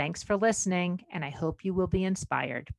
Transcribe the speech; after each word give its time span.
Thanks 0.00 0.22
for 0.22 0.34
listening, 0.34 1.04
and 1.12 1.22
I 1.22 1.28
hope 1.28 1.62
you 1.62 1.74
will 1.74 1.86
be 1.86 2.04
inspired. 2.04 2.70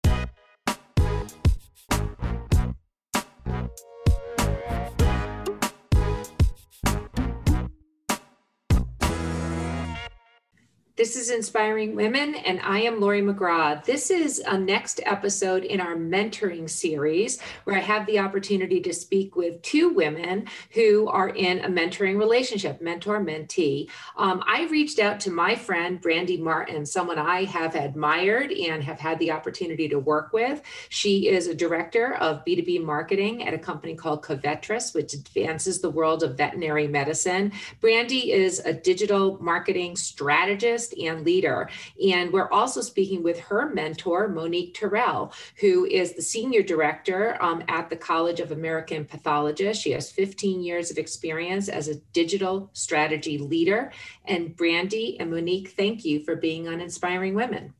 This 11.01 11.15
is 11.15 11.31
Inspiring 11.31 11.95
Women, 11.95 12.35
and 12.35 12.59
I 12.59 12.81
am 12.81 13.01
Lori 13.01 13.23
McGraw. 13.23 13.83
This 13.83 14.11
is 14.11 14.37
a 14.37 14.55
next 14.55 14.99
episode 15.03 15.63
in 15.63 15.81
our 15.81 15.95
mentoring 15.95 16.69
series 16.69 17.41
where 17.63 17.75
I 17.75 17.79
have 17.79 18.05
the 18.05 18.19
opportunity 18.19 18.79
to 18.81 18.93
speak 18.93 19.35
with 19.35 19.63
two 19.63 19.89
women 19.89 20.45
who 20.73 21.07
are 21.07 21.29
in 21.29 21.57
a 21.65 21.69
mentoring 21.69 22.19
relationship, 22.19 22.81
mentor 22.81 23.19
mentee. 23.19 23.89
Um, 24.15 24.43
I 24.45 24.67
reached 24.67 24.99
out 24.99 25.19
to 25.21 25.31
my 25.31 25.55
friend, 25.55 25.99
Brandy 25.99 26.37
Martin, 26.37 26.85
someone 26.85 27.17
I 27.17 27.45
have 27.45 27.73
admired 27.73 28.51
and 28.51 28.83
have 28.83 28.99
had 28.99 29.17
the 29.17 29.31
opportunity 29.31 29.89
to 29.89 29.97
work 29.97 30.33
with. 30.33 30.61
She 30.89 31.29
is 31.29 31.47
a 31.47 31.55
director 31.55 32.13
of 32.13 32.45
B2B 32.45 32.83
marketing 32.85 33.47
at 33.47 33.55
a 33.55 33.57
company 33.57 33.95
called 33.95 34.21
Covetrus, 34.21 34.93
which 34.93 35.15
advances 35.15 35.81
the 35.81 35.89
world 35.89 36.21
of 36.21 36.37
veterinary 36.37 36.87
medicine. 36.87 37.53
Brandy 37.79 38.31
is 38.31 38.59
a 38.59 38.71
digital 38.71 39.41
marketing 39.41 39.95
strategist 39.95 40.90
and 40.93 41.25
leader. 41.25 41.69
And 42.05 42.31
we're 42.31 42.49
also 42.49 42.81
speaking 42.81 43.23
with 43.23 43.39
her 43.39 43.69
mentor, 43.69 44.27
Monique 44.27 44.73
Terrell, 44.73 45.33
who 45.59 45.85
is 45.85 46.13
the 46.13 46.21
senior 46.21 46.63
director 46.63 47.37
um, 47.41 47.63
at 47.67 47.89
the 47.89 47.95
College 47.95 48.39
of 48.39 48.51
American 48.51 49.05
Pathologists. 49.05 49.81
She 49.81 49.91
has 49.91 50.11
15 50.11 50.63
years 50.63 50.91
of 50.91 50.97
experience 50.97 51.69
as 51.69 51.87
a 51.87 51.99
digital 52.13 52.69
strategy 52.73 53.37
leader. 53.37 53.91
And 54.25 54.55
Brandy 54.55 55.19
and 55.19 55.31
Monique, 55.31 55.69
thank 55.69 56.05
you 56.05 56.23
for 56.23 56.35
being 56.35 56.67
on 56.67 56.81
Inspiring 56.81 57.35
Women. 57.35 57.73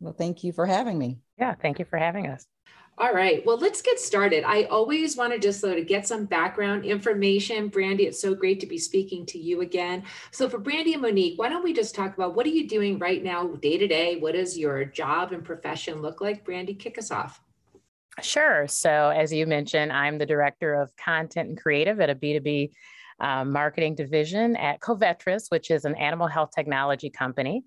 Well, 0.00 0.12
thank 0.12 0.44
you 0.44 0.52
for 0.52 0.66
having 0.66 0.98
me. 0.98 1.18
Yeah, 1.38 1.54
thank 1.54 1.78
you 1.78 1.84
for 1.84 1.98
having 1.98 2.26
us. 2.26 2.46
All 2.98 3.12
right. 3.12 3.44
Well, 3.44 3.58
let's 3.58 3.82
get 3.82 4.00
started. 4.00 4.42
I 4.44 4.64
always 4.64 5.18
want 5.18 5.34
to 5.34 5.38
just 5.38 5.60
sort 5.60 5.78
of 5.78 5.86
get 5.86 6.06
some 6.06 6.24
background 6.24 6.86
information. 6.86 7.68
Brandy, 7.68 8.04
it's 8.04 8.18
so 8.18 8.34
great 8.34 8.58
to 8.60 8.66
be 8.66 8.78
speaking 8.78 9.26
to 9.26 9.38
you 9.38 9.60
again. 9.60 10.02
So, 10.30 10.48
for 10.48 10.58
Brandy 10.58 10.94
and 10.94 11.02
Monique, 11.02 11.38
why 11.38 11.50
don't 11.50 11.62
we 11.62 11.74
just 11.74 11.94
talk 11.94 12.14
about 12.14 12.34
what 12.34 12.46
are 12.46 12.50
you 12.50 12.66
doing 12.66 12.98
right 12.98 13.22
now, 13.22 13.48
day 13.48 13.76
to 13.76 13.86
day? 13.86 14.16
What 14.16 14.32
does 14.32 14.56
your 14.56 14.86
job 14.86 15.32
and 15.32 15.44
profession 15.44 16.00
look 16.00 16.22
like? 16.22 16.42
Brandy, 16.42 16.72
kick 16.72 16.96
us 16.96 17.10
off. 17.10 17.42
Sure. 18.22 18.66
So, 18.66 19.10
as 19.10 19.30
you 19.30 19.46
mentioned, 19.46 19.92
I'm 19.92 20.16
the 20.16 20.24
director 20.24 20.74
of 20.74 20.96
content 20.96 21.50
and 21.50 21.60
creative 21.60 22.00
at 22.00 22.08
a 22.08 22.14
B2B 22.14 22.70
um, 23.20 23.52
marketing 23.52 23.94
division 23.94 24.56
at 24.56 24.80
Covetrus, 24.80 25.50
which 25.50 25.70
is 25.70 25.84
an 25.84 25.94
animal 25.96 26.28
health 26.28 26.50
technology 26.54 27.10
company. 27.10 27.62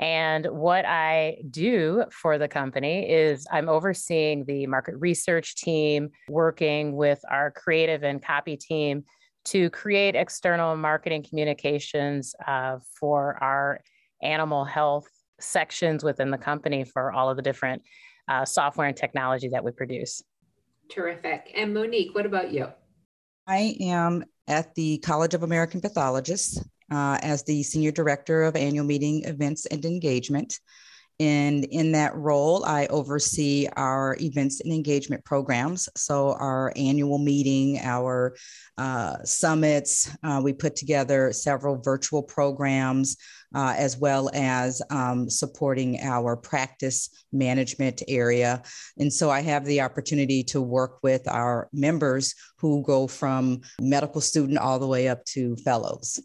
And 0.00 0.46
what 0.46 0.86
I 0.86 1.36
do 1.50 2.04
for 2.10 2.38
the 2.38 2.48
company 2.48 3.08
is 3.08 3.46
I'm 3.52 3.68
overseeing 3.68 4.46
the 4.46 4.66
market 4.66 4.96
research 4.98 5.56
team, 5.56 6.08
working 6.30 6.96
with 6.96 7.20
our 7.30 7.50
creative 7.50 8.02
and 8.02 8.22
copy 8.22 8.56
team 8.56 9.04
to 9.44 9.68
create 9.70 10.16
external 10.16 10.74
marketing 10.74 11.26
communications 11.28 12.34
uh, 12.46 12.78
for 12.98 13.36
our 13.42 13.80
animal 14.22 14.64
health 14.64 15.06
sections 15.38 16.02
within 16.02 16.30
the 16.30 16.38
company 16.38 16.84
for 16.84 17.12
all 17.12 17.28
of 17.28 17.36
the 17.36 17.42
different 17.42 17.82
uh, 18.28 18.44
software 18.46 18.86
and 18.86 18.96
technology 18.96 19.48
that 19.48 19.62
we 19.62 19.70
produce. 19.70 20.22
Terrific. 20.90 21.52
And 21.54 21.74
Monique, 21.74 22.14
what 22.14 22.24
about 22.24 22.52
you? 22.52 22.68
I 23.46 23.76
am 23.80 24.24
at 24.48 24.74
the 24.74 24.98
College 24.98 25.34
of 25.34 25.42
American 25.42 25.80
Pathologists 25.80 26.62
uh, 26.90 27.18
as 27.22 27.42
the 27.44 27.62
Senior 27.62 27.92
Director 27.92 28.42
of 28.44 28.56
Annual 28.56 28.86
Meeting 28.86 29.24
Events 29.24 29.66
and 29.66 29.84
Engagement. 29.84 30.58
And 31.20 31.64
in 31.66 31.92
that 31.92 32.16
role, 32.16 32.64
I 32.64 32.86
oversee 32.86 33.68
our 33.76 34.16
events 34.22 34.62
and 34.62 34.72
engagement 34.72 35.22
programs. 35.22 35.86
So, 35.94 36.32
our 36.32 36.72
annual 36.76 37.18
meeting, 37.18 37.78
our 37.78 38.34
uh, 38.78 39.22
summits, 39.24 40.10
uh, 40.22 40.40
we 40.42 40.54
put 40.54 40.76
together 40.76 41.30
several 41.34 41.76
virtual 41.76 42.22
programs, 42.22 43.18
uh, 43.54 43.74
as 43.76 43.98
well 43.98 44.30
as 44.32 44.80
um, 44.88 45.28
supporting 45.28 46.00
our 46.00 46.38
practice 46.38 47.10
management 47.34 48.02
area. 48.08 48.62
And 48.96 49.12
so, 49.12 49.28
I 49.28 49.42
have 49.42 49.66
the 49.66 49.82
opportunity 49.82 50.42
to 50.44 50.62
work 50.62 51.00
with 51.02 51.28
our 51.28 51.68
members 51.70 52.34
who 52.56 52.82
go 52.82 53.06
from 53.06 53.60
medical 53.78 54.22
student 54.22 54.58
all 54.58 54.78
the 54.78 54.86
way 54.86 55.08
up 55.08 55.22
to 55.26 55.54
fellows. 55.56 56.18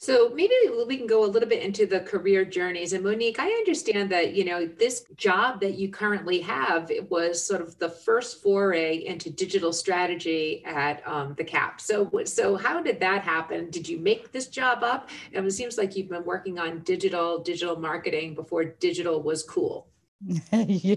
So 0.00 0.30
maybe 0.32 0.54
we 0.86 0.96
can 0.96 1.08
go 1.08 1.24
a 1.24 1.26
little 1.26 1.48
bit 1.48 1.60
into 1.60 1.84
the 1.84 1.98
career 1.98 2.44
journeys. 2.44 2.92
And 2.92 3.02
Monique, 3.02 3.40
I 3.40 3.48
understand 3.48 4.10
that 4.10 4.32
you 4.32 4.44
know 4.44 4.64
this 4.64 5.04
job 5.16 5.60
that 5.60 5.74
you 5.74 5.88
currently 5.88 6.40
have 6.40 6.90
was 7.10 7.44
sort 7.44 7.60
of 7.60 7.76
the 7.80 7.88
first 7.88 8.40
foray 8.40 9.04
into 9.04 9.28
digital 9.28 9.72
strategy 9.72 10.62
at 10.64 11.06
um, 11.06 11.34
the 11.36 11.42
CAP. 11.42 11.80
So 11.80 12.08
so 12.24 12.54
how 12.54 12.80
did 12.80 13.00
that 13.00 13.22
happen? 13.22 13.70
Did 13.70 13.88
you 13.88 13.98
make 13.98 14.30
this 14.30 14.46
job 14.46 14.84
up? 14.84 15.10
And 15.34 15.44
it 15.44 15.50
seems 15.50 15.76
like 15.76 15.96
you've 15.96 16.08
been 16.08 16.24
working 16.24 16.60
on 16.60 16.78
digital 16.84 17.40
digital 17.40 17.74
marketing 17.74 18.36
before 18.36 18.64
digital 18.64 19.20
was 19.20 19.42
cool. 19.42 19.88
yeah, 20.52 20.94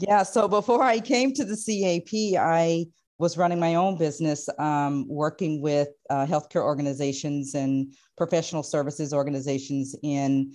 yeah. 0.00 0.22
So 0.24 0.48
before 0.48 0.82
I 0.82 0.98
came 0.98 1.32
to 1.34 1.44
the 1.44 1.56
CAP, 1.56 2.40
I 2.40 2.86
was 3.18 3.36
running 3.36 3.58
my 3.58 3.76
own 3.76 3.96
business, 3.96 4.48
um, 4.58 5.06
working 5.08 5.60
with 5.60 5.88
uh, 6.10 6.26
healthcare 6.26 6.62
organizations 6.62 7.54
and 7.54 7.94
professional 8.16 8.62
services 8.62 9.12
organizations 9.14 9.94
in 10.02 10.52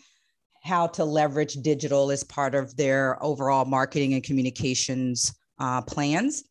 how 0.64 0.86
to 0.86 1.04
leverage 1.04 1.56
digital 1.56 2.12
as 2.12 2.24
part 2.24 2.54
of 2.54 2.76
their 2.78 3.22
overall 3.24 3.66
marketing 3.66 4.14
and 4.14 4.24
communications 4.24 5.34
uh, 5.60 5.82
plans. 5.82 6.44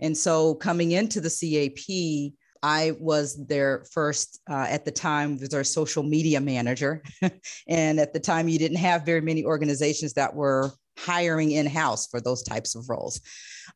And 0.00 0.16
so 0.16 0.54
coming 0.54 0.92
into 0.92 1.20
the 1.20 1.30
CAP, 1.30 2.32
I 2.62 2.92
was 2.98 3.46
their 3.46 3.84
first, 3.90 4.40
uh, 4.50 4.66
at 4.68 4.84
the 4.84 4.90
time, 4.90 5.38
was 5.38 5.50
their 5.50 5.64
social 5.64 6.02
media 6.02 6.40
manager. 6.40 7.02
and 7.68 8.00
at 8.00 8.12
the 8.12 8.20
time, 8.20 8.48
you 8.48 8.58
didn't 8.58 8.78
have 8.78 9.04
very 9.04 9.20
many 9.20 9.44
organizations 9.44 10.14
that 10.14 10.34
were 10.34 10.72
hiring 10.96 11.52
in 11.52 11.66
house 11.66 12.06
for 12.06 12.20
those 12.20 12.42
types 12.42 12.74
of 12.74 12.88
roles. 12.88 13.20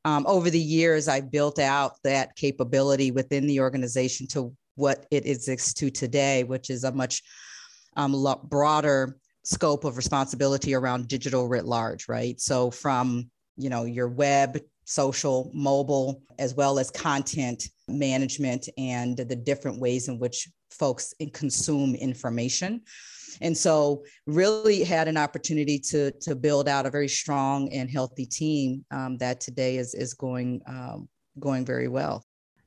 Um, 0.05 0.27
over 0.27 0.51
the 0.51 0.61
years, 0.61 1.09
I 1.09 1.21
built 1.21 1.59
out 1.59 1.97
that 2.05 2.37
capability 2.37 3.11
within 3.11 3.47
the 3.47 3.61
organization 3.61 4.27
to 4.29 4.55
what 4.77 5.07
it 5.11 5.27
exists 5.27 5.75
to 5.75 5.91
today, 5.91 6.45
which 6.45 6.71
is 6.71 6.85
a 6.85 6.93
much 6.93 7.23
um, 7.97 8.15
broader 8.45 9.17
scope 9.45 9.85
of 9.85 9.97
responsibility 9.97 10.75
around 10.75 11.09
digital 11.09 11.49
writ 11.49 11.65
large, 11.65 12.09
right? 12.09 12.41
So 12.41 12.71
from 12.71 13.31
you 13.57 13.71
know 13.71 13.85
your 13.85 14.09
web, 14.09 14.61
social, 14.85 15.51
mobile, 15.53 16.23
as 16.39 16.55
well 16.55 16.79
as 16.79 16.91
content 16.91 17.65
management 17.89 18.69
and 18.79 19.17
the 19.17 19.37
different 19.37 19.81
ways 19.81 20.09
in 20.09 20.19
which 20.19 20.49
folks 20.71 21.13
consume 21.33 21.95
information. 21.95 22.83
And 23.41 23.57
so, 23.57 24.05
really 24.27 24.85
had 24.85 25.09
an 25.09 25.17
opportunity 25.17 25.79
to 25.91 26.11
to 26.23 26.35
build 26.35 26.69
out 26.69 26.87
a 26.87 26.91
very 26.91 27.09
strong 27.09 27.73
and 27.73 27.91
healthy 27.91 28.27
team 28.27 28.85
um, 28.91 29.17
that 29.19 29.41
today 29.41 29.77
is 29.77 29.95
is 29.95 30.15
going 30.15 30.63
um, 30.67 31.09
going 31.39 31.65
very 31.65 31.89
well. 31.89 32.25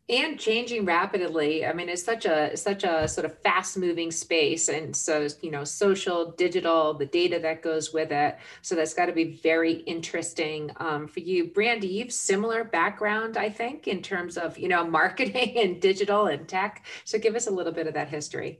And 0.09 0.37
changing 0.37 0.83
rapidly. 0.83 1.65
I 1.65 1.71
mean 1.71 1.87
it's 1.87 2.03
such 2.03 2.25
a 2.25 2.57
such 2.57 2.83
a 2.83 3.07
sort 3.07 3.23
of 3.23 3.37
fast 3.39 3.77
moving 3.77 4.11
space. 4.11 4.67
And 4.67 4.93
so 4.93 5.27
you 5.41 5.51
know 5.51 5.63
social 5.63 6.31
digital 6.31 6.93
the 6.93 7.05
data 7.05 7.39
that 7.39 7.61
goes 7.61 7.93
with 7.93 8.11
it. 8.11 8.37
So 8.61 8.75
that's 8.75 8.93
got 8.93 9.05
to 9.05 9.13
be 9.13 9.39
very 9.41 9.73
interesting 9.73 10.71
um, 10.77 11.07
for 11.07 11.21
you. 11.21 11.47
Brandy 11.47 11.87
you've 11.87 12.11
similar 12.11 12.63
background 12.63 13.37
i 13.37 13.49
think 13.49 13.87
in 13.87 14.01
terms 14.01 14.37
of 14.37 14.57
you 14.57 14.67
know 14.67 14.85
marketing 14.99 15.57
and 15.57 15.81
digital 15.81 16.27
and 16.27 16.45
tech. 16.47 16.85
So 17.05 17.17
give 17.17 17.35
us 17.35 17.47
a 17.47 17.51
little 17.51 17.73
bit 17.73 17.87
of 17.87 17.93
that 17.93 18.09
history 18.09 18.59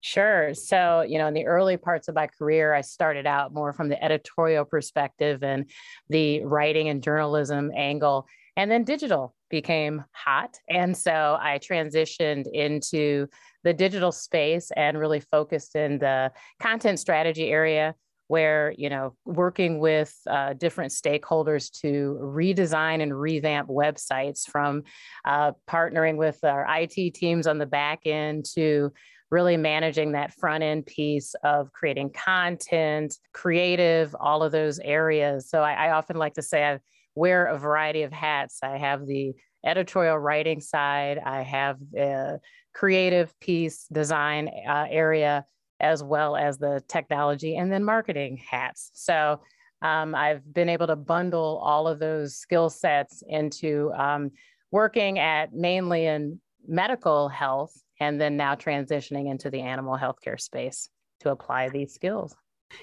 Sure. 0.00 0.54
So, 0.54 1.02
you 1.02 1.18
know, 1.18 1.26
in 1.26 1.34
the 1.34 1.46
early 1.46 1.76
parts 1.76 2.08
of 2.08 2.14
my 2.14 2.28
career, 2.28 2.72
I 2.72 2.82
started 2.82 3.26
out 3.26 3.52
more 3.52 3.72
from 3.72 3.88
the 3.88 4.02
editorial 4.02 4.64
perspective 4.64 5.42
and 5.42 5.68
the 6.08 6.44
writing 6.44 6.88
and 6.88 7.02
journalism 7.02 7.72
angle. 7.76 8.26
And 8.56 8.70
then 8.70 8.84
digital 8.84 9.34
became 9.50 10.04
hot. 10.12 10.56
And 10.68 10.96
so 10.96 11.36
I 11.40 11.58
transitioned 11.58 12.46
into 12.52 13.26
the 13.64 13.72
digital 13.72 14.12
space 14.12 14.70
and 14.76 14.98
really 14.98 15.20
focused 15.20 15.74
in 15.74 15.98
the 15.98 16.32
content 16.60 17.00
strategy 17.00 17.50
area 17.50 17.94
where 18.28 18.74
you 18.76 18.90
know 18.90 19.14
working 19.24 19.78
with 19.78 20.14
uh, 20.28 20.52
different 20.52 20.92
stakeholders 20.92 21.70
to 21.80 22.18
redesign 22.20 23.02
and 23.02 23.18
revamp 23.18 23.68
websites 23.68 24.46
from 24.48 24.82
uh, 25.24 25.52
partnering 25.68 26.16
with 26.16 26.38
our 26.44 26.66
it 26.68 27.14
teams 27.14 27.46
on 27.46 27.58
the 27.58 27.66
back 27.66 28.00
end 28.06 28.44
to 28.44 28.92
really 29.30 29.56
managing 29.56 30.12
that 30.12 30.32
front 30.34 30.62
end 30.62 30.86
piece 30.86 31.34
of 31.44 31.72
creating 31.72 32.10
content 32.10 33.14
creative 33.32 34.14
all 34.18 34.42
of 34.42 34.52
those 34.52 34.78
areas 34.80 35.48
so 35.48 35.62
I, 35.62 35.88
I 35.88 35.90
often 35.92 36.16
like 36.16 36.34
to 36.34 36.42
say 36.42 36.64
i 36.64 36.78
wear 37.14 37.46
a 37.46 37.58
variety 37.58 38.02
of 38.02 38.12
hats 38.12 38.58
i 38.62 38.76
have 38.78 39.06
the 39.06 39.32
editorial 39.64 40.18
writing 40.18 40.60
side 40.60 41.18
i 41.18 41.42
have 41.42 41.78
the 41.92 42.40
creative 42.74 43.38
piece 43.40 43.86
design 43.90 44.48
uh, 44.68 44.86
area 44.88 45.44
as 45.80 46.02
well 46.02 46.36
as 46.36 46.58
the 46.58 46.82
technology 46.88 47.56
and 47.56 47.72
then 47.72 47.84
marketing 47.84 48.36
hats. 48.36 48.90
So 48.94 49.40
um, 49.82 50.14
I've 50.14 50.52
been 50.52 50.68
able 50.68 50.88
to 50.88 50.96
bundle 50.96 51.60
all 51.62 51.86
of 51.86 51.98
those 51.98 52.36
skill 52.36 52.68
sets 52.68 53.22
into 53.26 53.92
um, 53.96 54.32
working 54.70 55.18
at 55.18 55.52
mainly 55.52 56.06
in 56.06 56.40
medical 56.66 57.28
health 57.28 57.72
and 58.00 58.20
then 58.20 58.36
now 58.36 58.54
transitioning 58.54 59.30
into 59.30 59.50
the 59.50 59.60
animal 59.60 59.96
healthcare 59.96 60.40
space 60.40 60.88
to 61.20 61.30
apply 61.30 61.68
these 61.68 61.92
skills. 61.94 62.34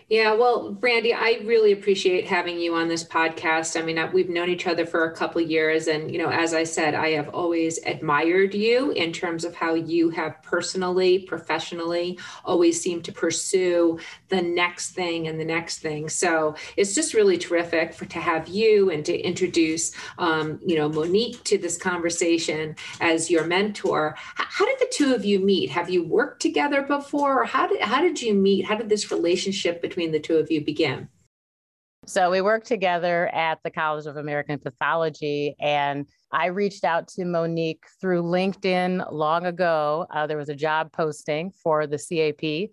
Yeah, 0.10 0.34
well, 0.34 0.72
Brandy, 0.72 1.14
I 1.14 1.42
really 1.46 1.72
appreciate 1.72 2.26
having 2.28 2.60
you 2.60 2.76
on 2.76 2.88
this 2.88 3.04
podcast. 3.04 3.80
I 3.80 3.84
mean, 3.84 4.00
we've 4.14 4.30
known 4.30 4.50
each 4.50 4.68
other 4.68 4.86
for 4.86 5.06
a 5.06 5.16
couple 5.16 5.42
years, 5.42 5.88
and 5.88 6.12
you 6.12 6.18
know, 6.20 6.30
as 6.30 6.54
I 6.54 6.64
said, 6.64 6.94
I 6.96 7.10
have 7.10 7.30
always 7.30 7.80
admired 7.86 8.54
you 8.54 8.92
in 8.92 9.12
terms 9.12 9.44
of 9.44 9.56
how 9.56 9.74
you 9.76 10.10
have 10.12 10.42
personally, 10.44 11.20
professionally, 11.20 12.20
always 12.44 12.82
seemed 12.82 13.04
to 13.06 13.12
pursue 13.12 14.00
the 14.30 14.42
next 14.42 14.92
thing 14.92 15.28
and 15.28 15.40
the 15.40 15.46
next 15.46 15.80
thing. 15.80 16.10
So 16.10 16.56
it's 16.78 16.94
just 16.96 17.14
really 17.14 17.38
terrific 17.38 17.94
for 17.94 18.06
to 18.06 18.20
have 18.20 18.48
you 18.48 18.90
and 18.92 19.04
to 19.06 19.16
introduce, 19.20 19.92
um, 20.18 20.60
you 20.66 20.76
know, 20.78 20.90
Monique 20.90 21.44
to 21.46 21.58
this 21.58 21.78
conversation 21.78 22.76
as 23.02 23.30
your 23.31 23.46
mentor. 23.46 24.16
How 24.18 24.66
did 24.66 24.80
the 24.80 24.92
two 24.92 25.14
of 25.16 25.26
you 25.26 25.40
meet? 25.40 25.70
Have 25.72 25.90
you 25.90 26.04
worked 26.04 26.42
together 26.42 26.81
before, 26.84 27.42
or 27.42 27.46
how 27.46 27.68
did 27.68 27.81
how 27.81 28.02
did 28.02 28.22
you 28.22 28.34
meet? 28.34 28.66
How 28.66 28.76
did 28.76 28.90
this 28.90 29.12
relationship 29.12 29.75
relationship 29.75 29.81
between 29.81 30.12
the 30.12 30.19
two 30.19 30.38
of 30.38 30.51
you 30.51 30.63
begin? 30.63 31.10
So 32.07 32.30
we 32.30 32.42
worked 32.42 32.68
together 32.68 33.27
at 33.33 33.60
the 33.63 33.72
College 33.72 34.06
of 34.06 34.18
American 34.18 34.60
Pathology, 34.60 35.56
and 35.60 36.06
I 36.31 36.48
reached 36.48 36.83
out 36.83 37.07
to 37.10 37.25
Monique 37.25 37.83
through 38.00 38.22
LinkedIn 38.22 39.12
long 39.12 39.45
ago. 39.48 40.06
Uh, 40.12 40.27
there 40.27 40.38
was 40.38 40.50
a 40.50 40.56
job 40.56 40.92
posting 40.92 41.51
for 41.51 41.88
the 41.88 41.98
CAP, 41.98 42.69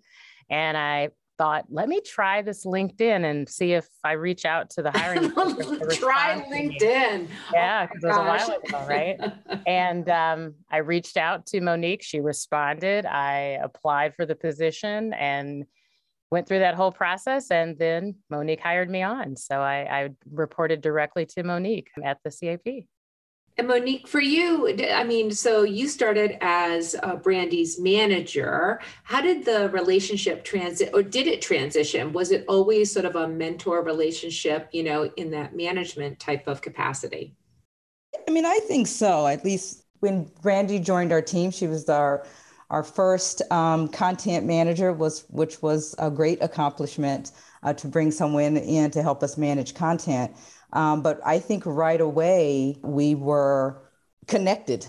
and 0.51 0.77
I 0.77 1.09
thought, 1.39 1.65
let 1.69 1.89
me 1.89 1.99
try 1.99 2.43
this 2.43 2.63
LinkedIn 2.63 3.25
and 3.25 3.49
see 3.49 3.73
if 3.73 3.87
I 4.03 4.11
reach 4.11 4.45
out 4.45 4.69
to 4.71 4.83
the 4.83 4.91
hiring. 4.91 5.31
try 5.93 6.45
LinkedIn. 6.47 7.27
Yeah, 7.51 7.87
because 7.87 8.03
oh 8.03 8.07
it 8.07 8.11
was 8.11 8.17
a 8.17 8.21
while 8.21 8.59
ago, 8.63 8.87
right? 8.87 9.19
and 9.65 10.07
um, 10.09 10.53
I 10.69 10.77
reached 10.77 11.17
out 11.17 11.47
to 11.47 11.59
Monique. 11.59 12.03
She 12.03 12.19
responded. 12.19 13.07
I 13.07 13.57
applied 13.63 14.13
for 14.13 14.27
the 14.27 14.35
position 14.35 15.13
and 15.13 15.65
went 16.33 16.47
through 16.47 16.59
that 16.59 16.73
whole 16.73 16.91
process 16.91 17.51
and 17.51 17.77
then 17.77 18.15
Monique 18.31 18.59
hired 18.59 18.89
me 18.89 19.03
on. 19.03 19.35
So 19.35 19.61
I, 19.61 19.77
I 19.99 20.09
reported 20.31 20.81
directly 20.81 21.27
to 21.27 21.43
Monique 21.43 21.91
at 22.03 22.17
the 22.23 22.31
CAP. 22.31 22.85
And 23.55 23.67
Monique, 23.67 24.07
for 24.07 24.19
you, 24.19 24.75
I 24.91 25.03
mean, 25.03 25.29
so 25.29 25.61
you 25.61 25.87
started 25.87 26.39
as 26.41 26.95
uh, 27.03 27.17
Brandy's 27.17 27.79
manager. 27.79 28.81
How 29.03 29.21
did 29.21 29.45
the 29.45 29.69
relationship 29.69 30.43
transit, 30.43 30.89
or 30.91 31.03
did 31.03 31.27
it 31.27 31.39
transition? 31.39 32.11
Was 32.13 32.31
it 32.31 32.45
always 32.47 32.91
sort 32.91 33.05
of 33.05 33.15
a 33.15 33.27
mentor 33.27 33.83
relationship, 33.83 34.69
you 34.71 34.81
know, 34.81 35.11
in 35.17 35.29
that 35.31 35.55
management 35.55 36.19
type 36.19 36.47
of 36.47 36.61
capacity? 36.61 37.35
I 38.27 38.31
mean, 38.31 38.45
I 38.45 38.59
think 38.67 38.87
so. 38.87 39.27
At 39.27 39.45
least 39.45 39.83
when 39.99 40.31
Brandy 40.41 40.79
joined 40.79 41.11
our 41.11 41.21
team, 41.21 41.51
she 41.51 41.67
was 41.67 41.87
our 41.89 42.25
our 42.73 42.83
first 42.83 43.43
um, 43.51 43.87
content 43.87 44.47
manager 44.47 44.91
was, 44.91 45.25
which 45.29 45.61
was 45.61 45.93
a 45.99 46.09
great 46.09 46.41
accomplishment 46.41 47.31
uh, 47.61 47.71
to 47.71 47.87
bring 47.87 48.09
someone 48.09 48.57
in 48.57 48.89
to 48.89 49.03
help 49.03 49.21
us 49.21 49.37
manage 49.37 49.75
content. 49.75 50.35
Um, 50.73 51.03
but 51.03 51.19
I 51.23 51.37
think 51.37 51.67
right 51.67 52.01
away 52.01 52.79
we 52.81 53.13
were 53.13 53.79
connected. 54.25 54.87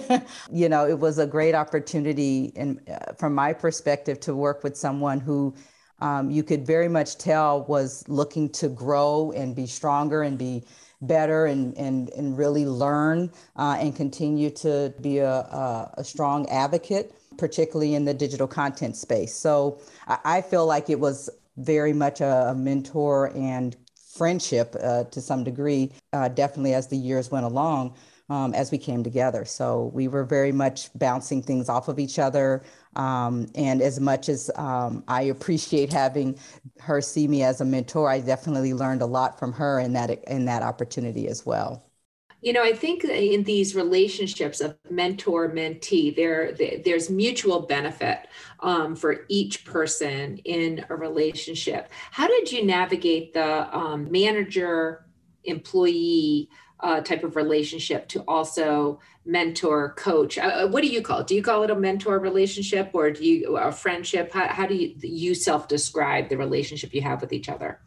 you 0.50 0.70
know, 0.70 0.88
it 0.88 0.98
was 0.98 1.18
a 1.18 1.26
great 1.26 1.54
opportunity, 1.54 2.54
and 2.56 2.80
uh, 2.88 3.12
from 3.18 3.34
my 3.34 3.52
perspective, 3.52 4.18
to 4.20 4.34
work 4.34 4.64
with 4.64 4.74
someone 4.74 5.20
who 5.20 5.54
um, 6.00 6.30
you 6.30 6.42
could 6.42 6.66
very 6.66 6.88
much 6.88 7.18
tell 7.18 7.64
was 7.64 8.02
looking 8.08 8.48
to 8.52 8.70
grow 8.70 9.30
and 9.36 9.54
be 9.54 9.66
stronger 9.66 10.22
and 10.22 10.38
be 10.38 10.64
better 11.02 11.44
and, 11.44 11.76
and, 11.76 12.08
and 12.10 12.38
really 12.38 12.64
learn 12.64 13.30
uh, 13.56 13.76
and 13.78 13.94
continue 13.94 14.48
to 14.48 14.94
be 15.02 15.18
a, 15.18 15.30
a, 15.30 15.94
a 15.98 16.04
strong 16.04 16.48
advocate 16.48 17.12
particularly 17.38 17.94
in 17.94 18.04
the 18.04 18.14
digital 18.14 18.46
content 18.46 18.96
space. 18.96 19.34
So 19.34 19.80
I, 20.06 20.40
feel 20.40 20.66
like 20.66 20.90
it 20.90 21.00
was 21.00 21.30
very 21.56 21.92
much 21.92 22.20
a, 22.20 22.54
mentor 22.56 23.32
and 23.34 23.76
friendship 24.14 24.74
uh, 24.82 25.04
to 25.04 25.20
some 25.20 25.44
degree, 25.44 25.92
uh, 26.12 26.28
definitely 26.28 26.74
as 26.74 26.86
the 26.88 26.96
years 26.96 27.30
went 27.30 27.46
along. 27.46 27.94
Um, 28.28 28.54
as 28.54 28.72
we 28.72 28.78
came 28.78 29.04
together. 29.04 29.44
So 29.44 29.92
we 29.94 30.08
were 30.08 30.24
very 30.24 30.50
much 30.50 30.90
bouncing 30.98 31.44
things 31.44 31.68
off 31.68 31.86
of 31.86 32.00
each 32.00 32.18
other. 32.18 32.64
Um, 32.96 33.46
and 33.54 33.80
as 33.80 34.00
much 34.00 34.28
as 34.28 34.50
um, 34.56 35.04
I 35.06 35.22
appreciate 35.22 35.92
having 35.92 36.36
her 36.80 37.00
see 37.00 37.28
me 37.28 37.44
as 37.44 37.60
a 37.60 37.64
mentor, 37.64 38.10
I 38.10 38.18
definitely 38.18 38.74
learned 38.74 39.00
a 39.00 39.06
lot 39.06 39.38
from 39.38 39.52
her 39.52 39.78
in 39.78 39.92
that 39.92 40.10
in 40.24 40.44
that 40.46 40.64
opportunity 40.64 41.28
as 41.28 41.46
well 41.46 41.85
you 42.46 42.52
know 42.52 42.62
i 42.62 42.72
think 42.72 43.04
in 43.04 43.42
these 43.42 43.74
relationships 43.74 44.60
of 44.60 44.76
mentor 44.90 45.50
mentee 45.50 46.14
there 46.14 46.52
there's 46.84 47.10
mutual 47.10 47.60
benefit 47.60 48.18
um, 48.60 48.96
for 48.96 49.26
each 49.28 49.64
person 49.64 50.38
in 50.38 50.84
a 50.88 50.96
relationship. 50.96 51.90
How 52.10 52.26
did 52.26 52.50
you 52.50 52.64
navigate 52.64 53.34
the 53.34 53.74
um, 53.76 54.10
manager 54.10 55.06
employee 55.44 56.48
uh, 56.80 57.00
type 57.00 57.24
of 57.24 57.36
relationship 57.36 58.08
to 58.08 58.20
also 58.22 59.00
mentor 59.24 59.94
coach? 59.94 60.38
Uh, 60.38 60.42
uh, 60.42 60.68
what 60.68 60.82
do 60.82 60.88
you 60.88 61.02
call 61.02 61.20
it? 61.20 61.26
Do 61.26 61.34
you 61.34 61.42
call 61.42 61.62
it 61.62 61.70
a 61.70 61.74
mentor 61.74 62.18
relationship 62.18 62.90
or 62.92 63.10
do 63.10 63.24
you 63.24 63.56
a 63.56 63.72
friendship? 63.72 64.32
How, 64.32 64.48
how 64.48 64.66
do 64.66 64.74
you 64.74 64.94
you 65.00 65.34
self 65.34 65.68
describe 65.68 66.28
the 66.28 66.36
relationship 66.36 66.94
you 66.94 67.02
have 67.02 67.20
with 67.20 67.32
each 67.32 67.48
other 67.48 67.80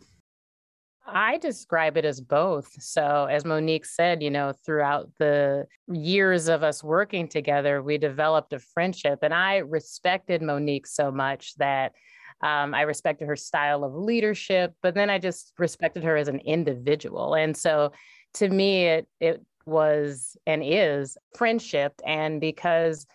I 1.12 1.38
describe 1.38 1.98
it 1.98 2.06
as 2.06 2.22
both. 2.22 2.72
So, 2.82 3.26
as 3.26 3.46
Monique 3.46 3.86
said, 3.86 4.22
you 4.22 4.30
know, 4.30 4.54
throughout 4.66 5.10
the 5.18 5.66
years 5.88 6.48
of 6.48 6.64
us 6.64 6.84
working 6.84 7.28
together, 7.28 7.82
we 7.82 7.98
developed 7.98 8.54
a 8.54 8.60
friendship. 8.60 9.20
And 9.22 9.34
I 9.34 9.58
respected 9.58 10.42
Monique 10.42 10.88
so 10.88 11.12
much 11.12 11.56
that 11.56 11.94
um, 12.42 12.74
I 12.74 12.82
respected 12.82 13.26
her 13.26 13.36
style 13.36 13.84
of 13.84 13.94
leadership, 13.94 14.74
but 14.82 14.96
then 14.96 15.10
I 15.10 15.20
just 15.20 15.54
respected 15.58 16.04
her 16.04 16.16
as 16.16 16.28
an 16.28 16.40
individual. 16.40 17.36
And 17.36 17.56
so, 17.56 17.92
to 18.36 18.50
me, 18.50 18.86
it, 18.86 19.08
it 19.20 19.46
was 19.66 20.38
and 20.46 20.62
is 20.64 21.18
friendship. 21.36 21.94
And 22.06 22.42
because 22.42 23.06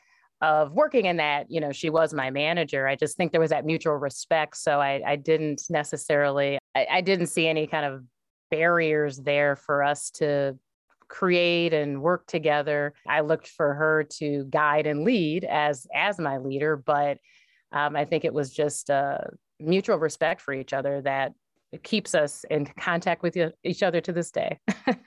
of 0.40 0.72
working 0.72 1.06
in 1.06 1.16
that, 1.16 1.50
you 1.50 1.60
know, 1.60 1.72
she 1.72 1.90
was 1.90 2.12
my 2.12 2.30
manager. 2.30 2.86
I 2.86 2.96
just 2.96 3.16
think 3.16 3.32
there 3.32 3.40
was 3.40 3.50
that 3.50 3.64
mutual 3.64 3.94
respect. 3.94 4.56
So 4.56 4.80
I, 4.80 5.00
I 5.06 5.16
didn't 5.16 5.62
necessarily, 5.70 6.58
I, 6.74 6.86
I 6.90 7.00
didn't 7.00 7.26
see 7.26 7.46
any 7.46 7.66
kind 7.66 7.86
of 7.86 8.04
barriers 8.50 9.18
there 9.18 9.56
for 9.56 9.82
us 9.82 10.10
to 10.10 10.58
create 11.08 11.72
and 11.72 12.02
work 12.02 12.26
together. 12.26 12.94
I 13.06 13.20
looked 13.20 13.48
for 13.48 13.74
her 13.74 14.04
to 14.18 14.44
guide 14.50 14.86
and 14.86 15.04
lead 15.04 15.44
as 15.44 15.86
as 15.94 16.18
my 16.18 16.38
leader, 16.38 16.76
but 16.76 17.18
um, 17.72 17.96
I 17.96 18.04
think 18.04 18.24
it 18.24 18.32
was 18.32 18.50
just 18.50 18.90
a 18.90 19.30
mutual 19.60 19.98
respect 19.98 20.40
for 20.40 20.52
each 20.52 20.72
other 20.72 21.00
that 21.02 21.32
keeps 21.82 22.14
us 22.14 22.44
in 22.50 22.66
contact 22.78 23.22
with 23.22 23.36
each 23.64 23.82
other 23.82 24.00
to 24.00 24.12
this 24.12 24.30
day. 24.30 24.58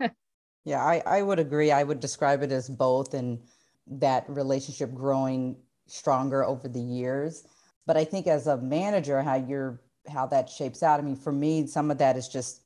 yeah, 0.66 0.84
I, 0.84 1.02
I 1.06 1.22
would 1.22 1.40
agree. 1.40 1.72
I 1.72 1.84
would 1.84 2.00
describe 2.00 2.44
it 2.44 2.52
as 2.52 2.70
both, 2.70 3.14
and 3.14 3.40
that 3.88 4.26
relationship 4.28 4.94
growing 4.94 5.56
stronger 5.88 6.44
over 6.44 6.68
the 6.68 6.82
years. 6.82 7.46
But 7.86 7.96
I 7.96 8.04
think 8.04 8.28
as 8.28 8.48
a 8.48 8.58
manager, 8.58 9.22
how 9.22 9.36
you're 9.36 9.80
how 10.10 10.26
that 10.28 10.50
shapes 10.50 10.84
out. 10.84 11.00
I 11.00 11.04
mean, 11.04 11.16
for 11.16 11.32
me, 11.32 11.68
some 11.68 11.92
of 11.92 11.98
that 11.98 12.18
is 12.18 12.28
just 12.28 12.62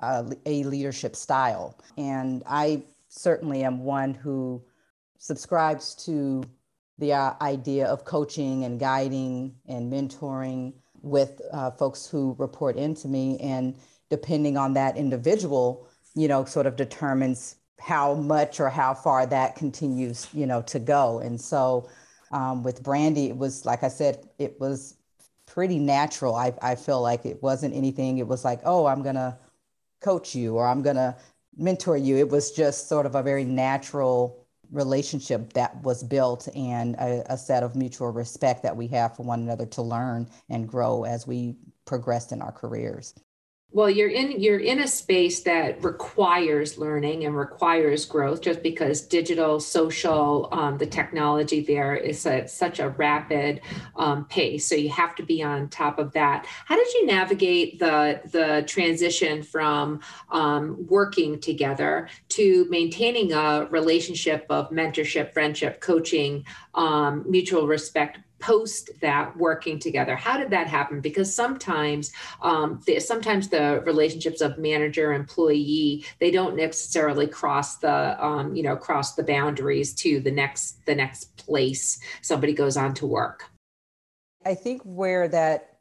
a, 0.00 0.24
a 0.46 0.64
leadership 0.64 1.16
style, 1.16 1.78
and 1.96 2.42
I 2.46 2.82
certainly 3.08 3.64
am 3.64 3.84
one 3.84 4.14
who 4.14 4.62
subscribes 5.18 5.94
to 6.06 6.44
the 6.98 7.12
uh, 7.12 7.34
idea 7.40 7.86
of 7.86 8.04
coaching 8.04 8.64
and 8.64 8.78
guiding 8.80 9.54
and 9.66 9.92
mentoring 9.92 10.72
with 11.02 11.40
uh, 11.52 11.70
folks 11.70 12.06
who 12.06 12.34
report 12.38 12.76
into 12.76 13.08
me 13.08 13.38
and 13.40 13.76
depending 14.08 14.56
on 14.56 14.74
that 14.74 14.96
individual 14.96 15.88
you 16.14 16.28
know 16.28 16.44
sort 16.44 16.66
of 16.66 16.76
determines 16.76 17.56
how 17.82 18.14
much 18.14 18.60
or 18.60 18.68
how 18.70 18.94
far 18.94 19.26
that 19.26 19.56
continues, 19.56 20.28
you 20.32 20.46
know, 20.46 20.62
to 20.62 20.78
go. 20.78 21.18
And 21.18 21.40
so 21.40 21.88
um, 22.30 22.62
with 22.62 22.82
Brandy, 22.82 23.26
it 23.26 23.36
was 23.36 23.66
like 23.66 23.82
I 23.82 23.88
said, 23.88 24.28
it 24.38 24.60
was 24.60 24.94
pretty 25.52 25.78
natural. 25.78 26.34
I, 26.34 26.54
I 26.62 26.74
feel 26.76 27.02
like 27.02 27.26
it 27.26 27.42
wasn't 27.42 27.74
anything, 27.74 28.18
it 28.18 28.26
was 28.26 28.42
like, 28.44 28.60
oh, 28.64 28.86
I'm 28.86 29.02
going 29.02 29.16
to 29.16 29.36
coach 30.00 30.34
you 30.34 30.56
or 30.56 30.66
I'm 30.66 30.82
going 30.82 30.96
to 30.96 31.14
mentor 31.56 31.96
you. 31.96 32.16
It 32.16 32.30
was 32.30 32.52
just 32.52 32.88
sort 32.88 33.04
of 33.04 33.14
a 33.14 33.22
very 33.22 33.44
natural 33.44 34.46
relationship 34.70 35.52
that 35.52 35.76
was 35.82 36.02
built 36.02 36.48
and 36.56 36.94
a, 36.94 37.22
a, 37.34 37.36
set 37.36 37.62
of 37.62 37.76
mutual 37.76 38.10
respect 38.10 38.62
that 38.62 38.74
we 38.74 38.86
have 38.86 39.14
for 39.14 39.24
one 39.24 39.40
another 39.40 39.66
to 39.66 39.82
learn 39.82 40.26
and 40.48 40.66
grow 40.66 41.04
as 41.04 41.26
we 41.26 41.56
progressed 41.84 42.32
in 42.32 42.40
our 42.40 42.52
careers 42.52 43.14
well 43.72 43.88
you're 43.88 44.10
in 44.10 44.40
you're 44.40 44.58
in 44.58 44.80
a 44.80 44.88
space 44.88 45.42
that 45.42 45.82
requires 45.82 46.78
learning 46.78 47.24
and 47.24 47.36
requires 47.36 48.04
growth 48.04 48.40
just 48.40 48.62
because 48.62 49.00
digital 49.02 49.58
social 49.58 50.48
um, 50.52 50.78
the 50.78 50.86
technology 50.86 51.60
there 51.60 51.94
is 51.94 52.24
at 52.26 52.50
such 52.50 52.78
a 52.80 52.90
rapid 52.90 53.60
um, 53.96 54.24
pace. 54.26 54.68
So 54.68 54.74
you 54.74 54.90
have 54.90 55.14
to 55.16 55.22
be 55.22 55.42
on 55.42 55.68
top 55.68 55.98
of 55.98 56.12
that. 56.12 56.46
How 56.66 56.76
did 56.76 56.92
you 56.94 57.06
navigate 57.06 57.78
the 57.78 58.20
the 58.30 58.64
transition 58.66 59.42
from 59.42 60.00
um, 60.30 60.86
working 60.88 61.40
together 61.40 62.08
to 62.30 62.66
maintaining 62.68 63.32
a 63.32 63.66
relationship 63.70 64.46
of 64.50 64.70
mentorship 64.70 65.32
friendship 65.32 65.80
coaching 65.80 66.44
um, 66.74 67.24
mutual 67.28 67.66
respect 67.66 68.18
post 68.42 68.90
that 69.00 69.34
working 69.36 69.78
together? 69.78 70.16
How 70.16 70.36
did 70.36 70.50
that 70.50 70.66
happen? 70.66 71.00
Because 71.00 71.34
sometimes 71.34 72.12
um, 72.42 72.80
the, 72.86 73.00
sometimes 73.00 73.48
the 73.48 73.82
relationships 73.86 74.40
of 74.40 74.58
manager 74.58 75.12
employee 75.14 76.04
they 76.18 76.30
don't 76.30 76.56
necessarily 76.56 77.26
cross 77.26 77.76
the 77.76 78.22
um, 78.22 78.54
you 78.54 78.62
know 78.62 78.76
cross 78.76 79.14
the 79.14 79.22
boundaries 79.22 79.94
to 79.94 80.20
the 80.20 80.30
next 80.30 80.84
the 80.86 80.94
next 80.94 81.36
place 81.36 82.00
somebody 82.20 82.52
goes 82.52 82.76
on 82.76 82.92
to 82.94 83.06
work. 83.06 83.44
I 84.44 84.54
think 84.54 84.82
where 84.82 85.28
that 85.28 85.78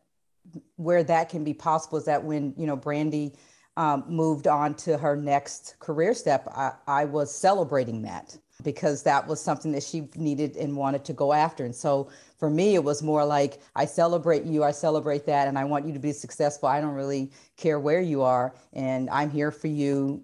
where 0.76 1.04
that 1.04 1.30
can 1.30 1.44
be 1.44 1.54
possible 1.54 1.98
is 1.98 2.06
that 2.06 2.24
when 2.24 2.54
you 2.56 2.68
know 2.68 2.76
brandy 2.76 3.34
um, 3.78 4.04
moved 4.08 4.48
on 4.48 4.76
to 4.76 4.98
her 4.98 5.16
next 5.16 5.76
career 5.80 6.14
step 6.14 6.48
I, 6.56 6.74
I 6.88 7.06
was 7.06 7.34
celebrating 7.34 8.02
that 8.04 8.38
because 8.64 9.04
that 9.04 9.28
was 9.28 9.42
something 9.42 9.72
that 9.72 9.84
she 9.84 10.08
needed 10.16 10.56
and 10.58 10.76
wanted 10.76 11.06
to 11.06 11.14
go 11.14 11.34
after. 11.34 11.66
And 11.66 11.76
so 11.76 12.10
for 12.42 12.50
me, 12.50 12.74
it 12.74 12.84
was 12.84 13.04
more 13.04 13.24
like, 13.24 13.62
I 13.76 13.86
celebrate 13.86 14.46
you, 14.46 14.64
I 14.64 14.72
celebrate 14.72 15.28
that, 15.28 15.48
and 15.48 15.60
I 15.60 15.64
want 15.64 15.86
you 15.86 15.94
to 15.94 16.00
be 16.00 16.12
successful. 16.12 16.70
I 16.70 16.82
don't 16.82 16.96
really 16.96 17.32
care 17.56 17.80
where 17.80 18.02
you 18.02 18.24
are, 18.24 18.56
and 18.74 19.12
I'm 19.12 19.30
here 19.30 19.52
for 19.52 19.68
you 19.68 20.24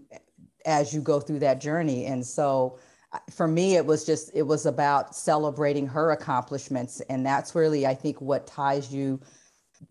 as 0.66 0.96
you 0.96 1.00
go 1.00 1.20
through 1.20 1.38
that 1.42 1.62
journey. 1.62 2.08
And 2.08 2.26
so 2.26 2.80
for 3.30 3.48
me, 3.48 3.76
it 3.76 3.86
was 3.86 4.04
just, 4.04 4.32
it 4.34 4.42
was 4.42 4.66
about 4.66 5.16
celebrating 5.16 5.86
her 5.86 6.10
accomplishments. 6.10 7.02
And 7.02 7.24
that's 7.24 7.54
really, 7.54 7.86
I 7.86 7.94
think, 7.94 8.20
what 8.20 8.48
ties 8.48 8.92
you 8.92 9.22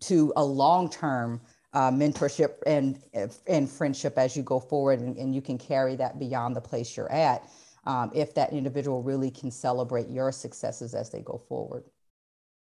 to 0.01 0.33
a 0.35 0.43
long 0.43 0.89
term 0.89 1.39
uh, 1.71 1.91
mentorship 1.91 2.55
and 2.65 2.99
and 3.47 3.69
friendship 3.69 4.17
as 4.17 4.35
you 4.35 4.43
go 4.43 4.59
forward 4.59 4.99
and, 4.99 5.15
and 5.15 5.33
you 5.33 5.41
can 5.41 5.57
carry 5.57 5.95
that 5.95 6.19
beyond 6.19 6.57
the 6.57 6.61
place 6.61 6.97
you're 6.97 7.11
at 7.11 7.47
um, 7.85 8.11
if 8.13 8.33
that 8.33 8.51
individual 8.51 9.01
really 9.01 9.31
can 9.31 9.49
celebrate 9.49 10.09
your 10.09 10.31
successes 10.33 10.93
as 10.93 11.09
they 11.09 11.21
go 11.21 11.41
forward. 11.47 11.85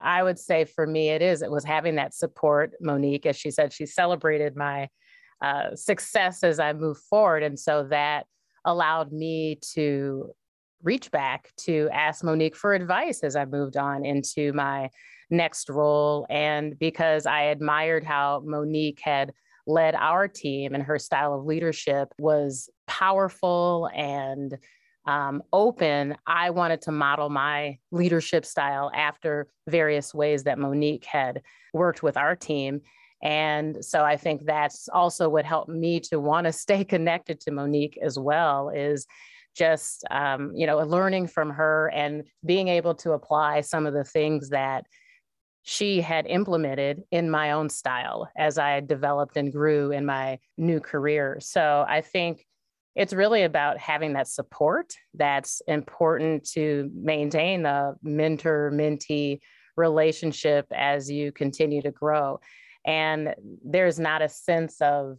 I 0.02 0.24
would 0.24 0.40
say 0.40 0.66
for 0.66 0.86
me, 0.86 1.10
it 1.10 1.22
is. 1.22 1.42
It 1.42 1.52
was 1.52 1.64
having 1.64 1.96
that 1.96 2.14
support. 2.14 2.74
Monique, 2.82 3.26
as 3.26 3.36
she 3.36 3.52
said, 3.52 3.74
she 3.74 3.86
celebrated 3.86 4.56
my 4.56 4.90
uh, 5.42 5.76
success 5.76 6.44
as 6.44 6.60
I 6.60 6.74
moved 6.74 7.02
forward. 7.10 7.44
And 7.44 7.58
so 7.58 7.88
that 7.90 8.26
allowed 8.66 9.12
me 9.12 9.60
to 9.74 10.32
reach 10.84 11.12
back 11.12 11.50
to 11.58 11.90
ask 11.92 12.24
Monique 12.24 12.56
for 12.56 12.74
advice 12.74 13.22
as 13.24 13.36
I 13.36 13.46
moved 13.46 13.78
on 13.78 14.06
into 14.06 14.54
my 14.54 14.90
next 15.30 15.70
role. 15.70 16.26
And 16.30 16.78
because 16.78 17.26
I 17.26 17.44
admired 17.44 18.04
how 18.04 18.42
Monique 18.46 19.00
had 19.02 19.32
led 19.68 19.96
our 19.96 20.28
team 20.28 20.74
and 20.74 20.84
her 20.84 21.00
style 21.00 21.34
of 21.34 21.46
leadership 21.46 22.10
was 22.20 22.70
powerful 22.88 23.90
and 23.96 24.58
um, 25.06 25.42
open, 25.52 26.16
I 26.28 26.52
wanted 26.52 26.82
to 26.84 26.92
model 26.92 27.30
my 27.30 27.78
leadership 27.92 28.46
style 28.46 28.92
after 28.94 29.48
various 29.68 30.14
ways 30.14 30.44
that 30.44 30.60
Monique 30.60 31.06
had 31.06 31.42
worked 31.74 32.04
with 32.04 32.18
our 32.18 32.36
team. 32.36 32.82
And 33.24 33.84
so 33.84 34.04
I 34.04 34.18
think 34.18 34.46
that's 34.46 34.90
also 34.90 35.30
what 35.30 35.46
helped 35.46 35.70
me 35.70 36.00
to 36.02 36.20
want 36.20 36.46
to 36.46 36.52
stay 36.66 36.84
connected 36.84 37.40
to 37.42 37.52
Monique 37.52 37.98
as 38.02 38.18
well 38.18 38.70
is 38.70 39.08
just 39.56 40.06
um, 40.10 40.52
you 40.56 40.66
know 40.66 40.78
learning 40.78 41.28
from 41.28 41.50
her 41.50 41.92
and 41.94 42.24
being 42.46 42.70
able 42.70 42.96
to 42.96 43.12
apply 43.12 43.60
some 43.62 43.86
of 43.86 43.94
the 43.94 44.04
things 44.04 44.50
that 44.50 44.86
she 45.64 46.02
had 46.02 46.26
implemented 46.26 47.04
in 47.12 47.30
my 47.30 47.52
own 47.52 47.70
style 47.70 48.28
as 48.36 48.58
I 48.58 48.80
developed 48.80 49.38
and 49.38 49.52
grew 49.52 49.92
in 49.92 50.06
my 50.06 50.40
new 50.58 50.80
career. 50.80 51.38
So 51.40 51.86
I 51.88 52.02
think 52.02 52.46
it's 52.96 53.14
really 53.14 53.44
about 53.44 53.78
having 53.78 54.14
that 54.14 54.28
support 54.28 54.94
that's 55.14 55.62
important 55.68 56.48
to 56.52 56.90
maintain 56.94 57.64
the 57.64 57.96
mentor 58.04 58.72
mentee 58.74 59.40
relationship 59.78 60.66
as 60.72 61.10
you 61.10 61.32
continue 61.32 61.82
to 61.82 61.92
grow. 61.92 62.40
And 62.86 63.34
there's 63.64 64.00
not 64.00 64.22
a 64.22 64.30
sense 64.30 64.82
of 64.82 65.18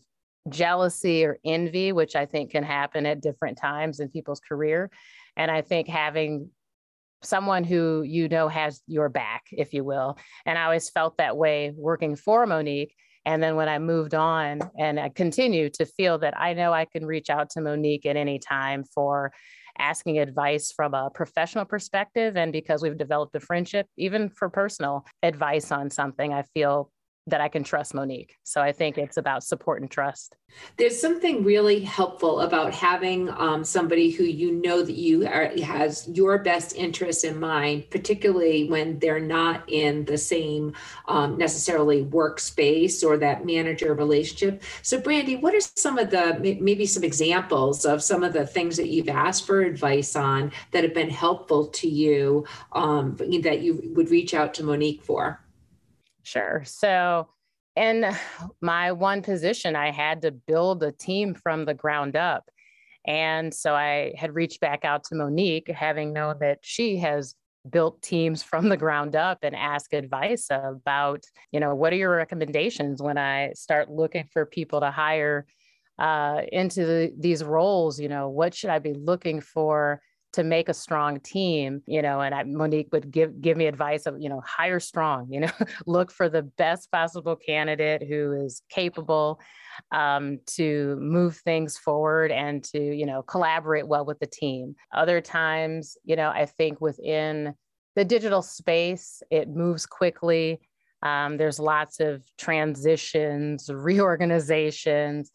jealousy 0.49 1.25
or 1.25 1.39
envy, 1.45 1.93
which 1.93 2.17
I 2.17 2.27
think 2.27 2.51
can 2.51 2.65
happen 2.65 3.07
at 3.07 3.23
different 3.23 3.59
times 3.59 4.01
in 4.01 4.09
people's 4.09 4.41
career. 4.41 4.91
And 5.37 5.51
I 5.51 5.63
think 5.63 5.89
having 5.89 6.51
someone 7.23 7.65
who 7.65 8.03
you 8.03 8.29
know 8.29 8.49
has 8.49 8.83
your 8.87 9.09
back, 9.09 9.45
if 9.53 9.73
you 9.73 9.85
will. 9.85 10.19
And 10.45 10.59
I 10.59 10.65
always 10.65 10.91
felt 10.91 11.19
that 11.19 11.37
way 11.37 11.73
working 11.75 12.17
for 12.17 12.45
Monique 12.47 12.95
and 13.25 13.43
then 13.43 13.57
when 13.57 13.69
I 13.69 13.79
moved 13.79 14.15
on 14.15 14.61
and 14.79 14.99
I 14.99 15.09
continue 15.09 15.71
to 15.71 15.87
feel 15.87 16.19
that 16.19 16.39
I 16.39 16.55
know 16.55 16.73
I 16.73 16.85
can 16.85 17.07
reach 17.07 17.31
out 17.31 17.51
to 17.51 17.61
Monique 17.61 18.07
at 18.07 18.17
any 18.17 18.39
time 18.39 18.85
for 18.85 19.33
asking 19.79 20.19
advice 20.19 20.73
from 20.73 20.95
a 20.95 21.11
professional 21.11 21.65
perspective. 21.65 22.37
And 22.37 22.53
because 22.53 22.83
we've 22.83 22.99
developed 22.99 23.35
a 23.37 23.41
friendship, 23.41 23.87
even 23.97 24.29
for 24.29 24.49
personal 24.49 25.07
advice 25.23 25.73
on 25.73 25.91
something, 25.91 26.33
I 26.33 26.43
feel 26.55 26.91
that 27.29 27.41
I 27.41 27.49
can 27.49 27.63
trust 27.63 27.95
Monique. 27.95 28.37
So 28.43 28.61
I 28.61 28.73
think 28.73 28.99
it's 28.99 29.17
about 29.17 29.45
support 29.45 29.81
and 29.81 29.91
trust. 29.91 30.37
There's 30.77 31.01
something 31.01 31.45
really 31.45 31.81
helpful 31.81 32.41
about 32.41 32.75
having 32.75 33.31
um, 33.31 33.65
somebody 33.65 34.11
who 34.11 34.25
you 34.25 34.53
know 34.53 34.83
that 34.83 34.97
you 34.97 35.27
are 35.27 35.51
has 35.63 36.09
your 36.13 36.39
best 36.39 36.75
interests 36.75 37.25
in 37.25 37.39
mind, 37.39 37.89
particularly 37.91 38.69
when 38.69 38.99
they're 38.99 39.21
not 39.21 39.63
in 39.69 40.05
the 40.05 40.19
same 40.19 40.75
um, 41.07 41.39
necessarily 41.39 42.05
workspace 42.05 43.05
or 43.05 43.17
that 43.19 43.47
manager 43.47 43.95
relationship. 43.95 44.63
So, 44.83 45.01
Brandy, 45.01 45.37
what 45.37 45.55
are 45.55 45.61
some 45.61 45.99
of 45.99 46.11
the 46.11 46.39
maybe 46.61 46.87
some 46.87 47.05
examples 47.05 47.87
of 47.87 48.03
some 48.03 48.25
of 48.25 48.33
the 48.33 48.47
things 48.47 48.77
that 48.77 48.89
you've 48.89 49.09
asked 49.09 49.47
for 49.47 49.63
advice 49.63 50.17
on 50.17 50.53
that 50.73 50.83
have 50.83 50.95
been 50.95 51.11
helpful 51.11 51.69
to 51.69 51.89
you 51.89 52.45
um, 52.73 53.17
that 53.17 53.61
you 53.61 53.93
would 53.95 54.11
reach 54.11 54.35
out 54.35 54.55
to 54.55 54.65
Monique 54.65 55.03
for? 55.03 55.41
Sure. 56.23 56.63
So, 56.65 57.29
in 57.75 58.07
my 58.61 58.93
one 58.93 59.23
position, 59.23 59.77
I 59.77 59.91
had 59.91 60.23
to 60.23 60.31
build 60.31 60.83
a 60.83 60.93
team 60.93 61.35
from 61.35 61.65
the 61.65 61.75
ground 61.75 62.17
up. 62.17 62.51
And 63.07 63.53
so 63.53 63.75
I 63.75 64.15
had 64.17 64.35
reached 64.35 64.61
back 64.61 64.85
out 64.85 65.05
to 65.05 65.15
Monique, 65.15 65.69
having 65.69 66.13
known 66.13 66.37
that 66.41 66.59
she 66.63 66.99
has 66.99 67.35
built 67.69 68.03
teams 68.03 68.43
from 68.43 68.69
the 68.69 68.77
ground 68.77 69.17
up 69.17 69.39
and 69.43 69.57
ask 69.57 69.93
advice 69.93 70.49
about, 70.51 71.25
you 71.51 71.61
know, 71.61 71.75
what 71.75 71.93
are 71.93 71.97
your 71.97 72.15
recommendations 72.15 73.03
when 73.03 73.19
I 73.19 73.53
start 73.55 73.91
looking 73.91 74.29
for 74.33 74.45
people 74.47 74.81
to 74.81 74.91
hire 74.91 75.47
uh, 75.99 76.43
into 76.53 76.85
the, 76.85 77.13
these 77.19 77.43
roles? 77.43 77.99
You 77.99 78.09
know, 78.09 78.29
what 78.29 78.55
should 78.55 78.71
I 78.71 78.79
be 78.81 78.95
looking 78.95 79.41
for? 79.41 80.01
To 80.33 80.43
make 80.43 80.69
a 80.69 80.75
strong 80.75 81.21
team, 81.21 81.83
you 81.87 82.01
know, 82.01 82.21
and 82.21 82.35
I, 82.35 82.43
Monique 82.45 82.89
would 82.93 83.11
give 83.11 83.41
give 83.41 83.57
me 83.57 83.67
advice 83.67 84.07
of, 84.07 84.21
you 84.21 84.29
know, 84.29 84.43
hire 84.45 84.81
strong, 84.81 85.31
you 85.31 85.41
know, 85.41 85.51
look 85.87 86.11
for 86.11 86.29
the 86.29 86.43
best 86.43 86.91
possible 86.91 87.37
candidate 87.37 88.03
who 88.03 88.33
is 88.33 88.63
capable 88.69 89.41
um, 89.91 90.39
to 90.47 90.97
move 91.01 91.37
things 91.37 91.79
forward 91.79 92.31
and 92.31 92.65
to, 92.65 92.81
you 92.81 93.07
know, 93.07 93.23
collaborate 93.23 93.87
well 93.87 94.05
with 94.05 94.19
the 94.21 94.27
team. 94.27 94.75
Other 94.93 95.21
times, 95.21 95.97
you 96.05 96.17
know, 96.17 96.31
I 96.31 96.47
think 96.47 96.81
within 96.81 97.55
the 97.95 98.05
digital 98.05 98.43
space, 98.43 99.23
it 99.31 99.49
moves 99.49 99.85
quickly. 99.87 100.61
Um, 101.03 101.37
there's 101.37 101.59
lots 101.59 102.01
of 102.01 102.23
transitions, 102.39 103.69
reorganizations 103.73 105.31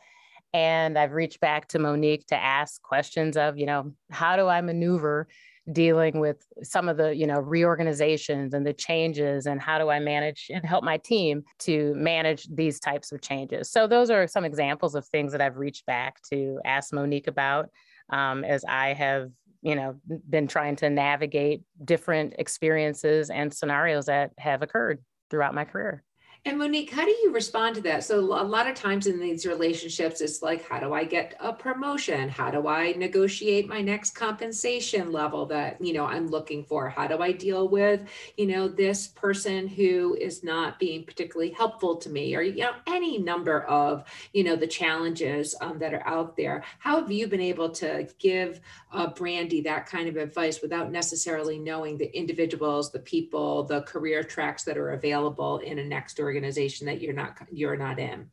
and 0.54 0.98
I've 0.98 1.13
reached 1.13 1.39
back 1.39 1.68
to 1.70 1.80
Monique 1.80 2.25
to 2.27 2.36
ask 2.36 2.82
questions 2.82 3.38
of, 3.38 3.58
you 3.58 3.66
know, 3.66 3.94
how 4.12 4.36
do 4.36 4.48
I 4.48 4.62
maneuver 4.62 5.27
dealing 5.72 6.20
with 6.20 6.46
some 6.63 6.88
of 6.88 6.96
the, 6.98 7.13
you 7.13 7.27
know, 7.27 7.39
reorganizations 7.39 8.54
and 8.54 8.66
the 8.66 8.74
changes 8.74 9.46
and 9.46 9.62
how 9.62 9.77
do 9.77 9.89
I 9.89 10.00
manage 10.00 10.48
and 10.54 10.66
help 10.66 10.84
my 10.84 10.98
team 10.98 11.44
to 11.60 11.94
manage 11.96 12.48
these 12.54 12.80
types 12.80 13.12
of 13.12 13.22
changes. 13.22 13.70
So 13.70 13.86
those 13.86 14.10
are 14.10 14.27
some 14.27 14.46
examples 14.46 14.96
of 14.96 15.06
things 15.08 15.34
that 15.34 15.42
I've 15.42 15.58
reached 15.58 15.86
back 15.86 16.22
to 16.32 16.60
ask 16.63 16.94
Monique 16.94 17.27
about 17.27 17.70
um, 18.10 18.46
as 18.46 18.63
I 18.68 18.94
have 18.94 19.30
you 19.62 19.75
know 19.75 19.96
been 20.30 20.48
trying 20.48 20.75
to 20.77 20.89
navigate 20.89 21.62
different 21.84 22.36
experiences 22.38 23.30
and 23.30 23.54
scenarios 23.54 24.06
that 24.06 24.32
have 24.38 24.62
occurred 24.62 25.04
throughout 25.30 25.56
my 25.56 25.66
career 25.66 26.04
And 26.46 26.60
Monique, 26.60 26.91
how 26.91 27.03
do 27.03 27.12
you 27.12 27.32
respond 27.34 27.75
to 27.75 27.82
that? 27.82 28.06
So 28.06 28.20
a 28.20 28.44
lot 28.44 28.67
of 28.67 28.75
times 28.75 29.06
in 29.06 29.20
these 29.20 29.46
relationships, 29.46 30.22
it's 30.22 30.41
like, 30.41 30.67
how 30.67 30.79
do 30.79 30.94
I 30.94 31.03
get 31.03 31.36
a 31.41 31.51
promotion? 31.51 32.29
How 32.29 32.50
do 32.50 32.70
I 32.70 32.94
negotiate 32.94 33.67
my 33.67 33.82
next 33.82 34.12
compensation 34.12 35.12
level 35.12 35.46
that, 35.48 35.82
you 35.82 35.91
know, 35.91 36.06
I'm 36.06 36.27
looking 36.27 36.63
for? 36.63 36.88
How 36.88 37.06
do 37.06 37.22
I 37.22 37.34
deal 37.34 37.67
with, 37.67 38.01
you 38.38 38.48
know, 38.48 38.70
this 38.70 39.08
person 39.08 39.67
who 39.67 40.15
is 40.22 40.41
not 40.41 40.79
being 40.79 41.03
particularly 41.03 41.51
helpful 41.51 41.98
to 41.98 42.10
me 42.10 42.34
or, 42.34 42.41
you 42.41 42.63
know, 42.63 42.72
any 42.88 43.17
number 43.17 43.63
of, 43.63 44.06
you 44.32 44.46
know, 44.46 44.56
the 44.56 44.67
challenges 44.67 45.53
um, 45.60 45.79
that 45.79 45.94
are 45.94 46.08
out 46.08 46.38
there. 46.38 46.63
How 46.79 47.01
have 47.01 47.12
you 47.12 47.27
been 47.27 47.41
able 47.41 47.70
to 47.72 48.08
give 48.20 48.62
uh, 48.94 49.08
Brandy 49.08 49.60
that 49.62 49.86
kind 49.86 50.08
of 50.08 50.15
advice 50.15 50.62
without 50.62 50.94
necessarily 50.94 51.60
knowing 51.60 51.98
the 51.98 52.15
individuals, 52.17 52.89
the 52.89 53.00
people, 53.00 53.63
the 53.63 53.82
career 53.82 54.24
tracks 54.24 54.63
that 54.63 54.77
are 54.77 54.91
available 54.91 55.58
in 55.58 55.79
a 55.79 55.84
next 55.84 56.20
organization? 56.20 56.27
Organization 56.28 56.88
that 56.88 57.02
you're 57.02 57.14
not 57.14 57.32
you're 57.52 57.78
not 57.78 58.00
in. 58.00 58.30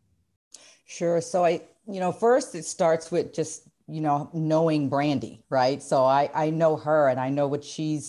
Sure. 0.87 1.21
So 1.21 1.45
i 1.45 1.63
you 1.87 2.01
know 2.01 2.13
first 2.13 2.55
it 2.55 2.65
starts 2.65 3.11
with 3.11 3.35
just 3.35 3.69
you 3.87 4.01
know 4.01 4.31
knowing 4.33 4.89
brandy 4.89 5.35
right? 5.51 5.83
So 5.83 6.05
i 6.05 6.31
i 6.35 6.51
know 6.51 6.77
her 6.77 7.09
and 7.09 7.21
i 7.21 7.29
know 7.31 7.47
what 7.49 7.65
she's 7.65 8.07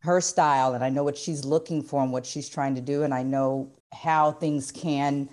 her 0.00 0.20
style 0.20 0.74
and 0.74 0.84
i 0.84 0.90
know 0.90 1.02
what 1.02 1.18
she's 1.18 1.44
looking 1.44 1.82
for 1.82 2.02
and 2.02 2.12
what 2.12 2.24
she's 2.24 2.48
trying 2.48 2.74
to 2.76 2.80
do 2.80 3.02
and 3.02 3.12
i 3.12 3.22
know 3.34 3.72
how 3.92 4.30
things 4.30 4.70
can 4.70 5.28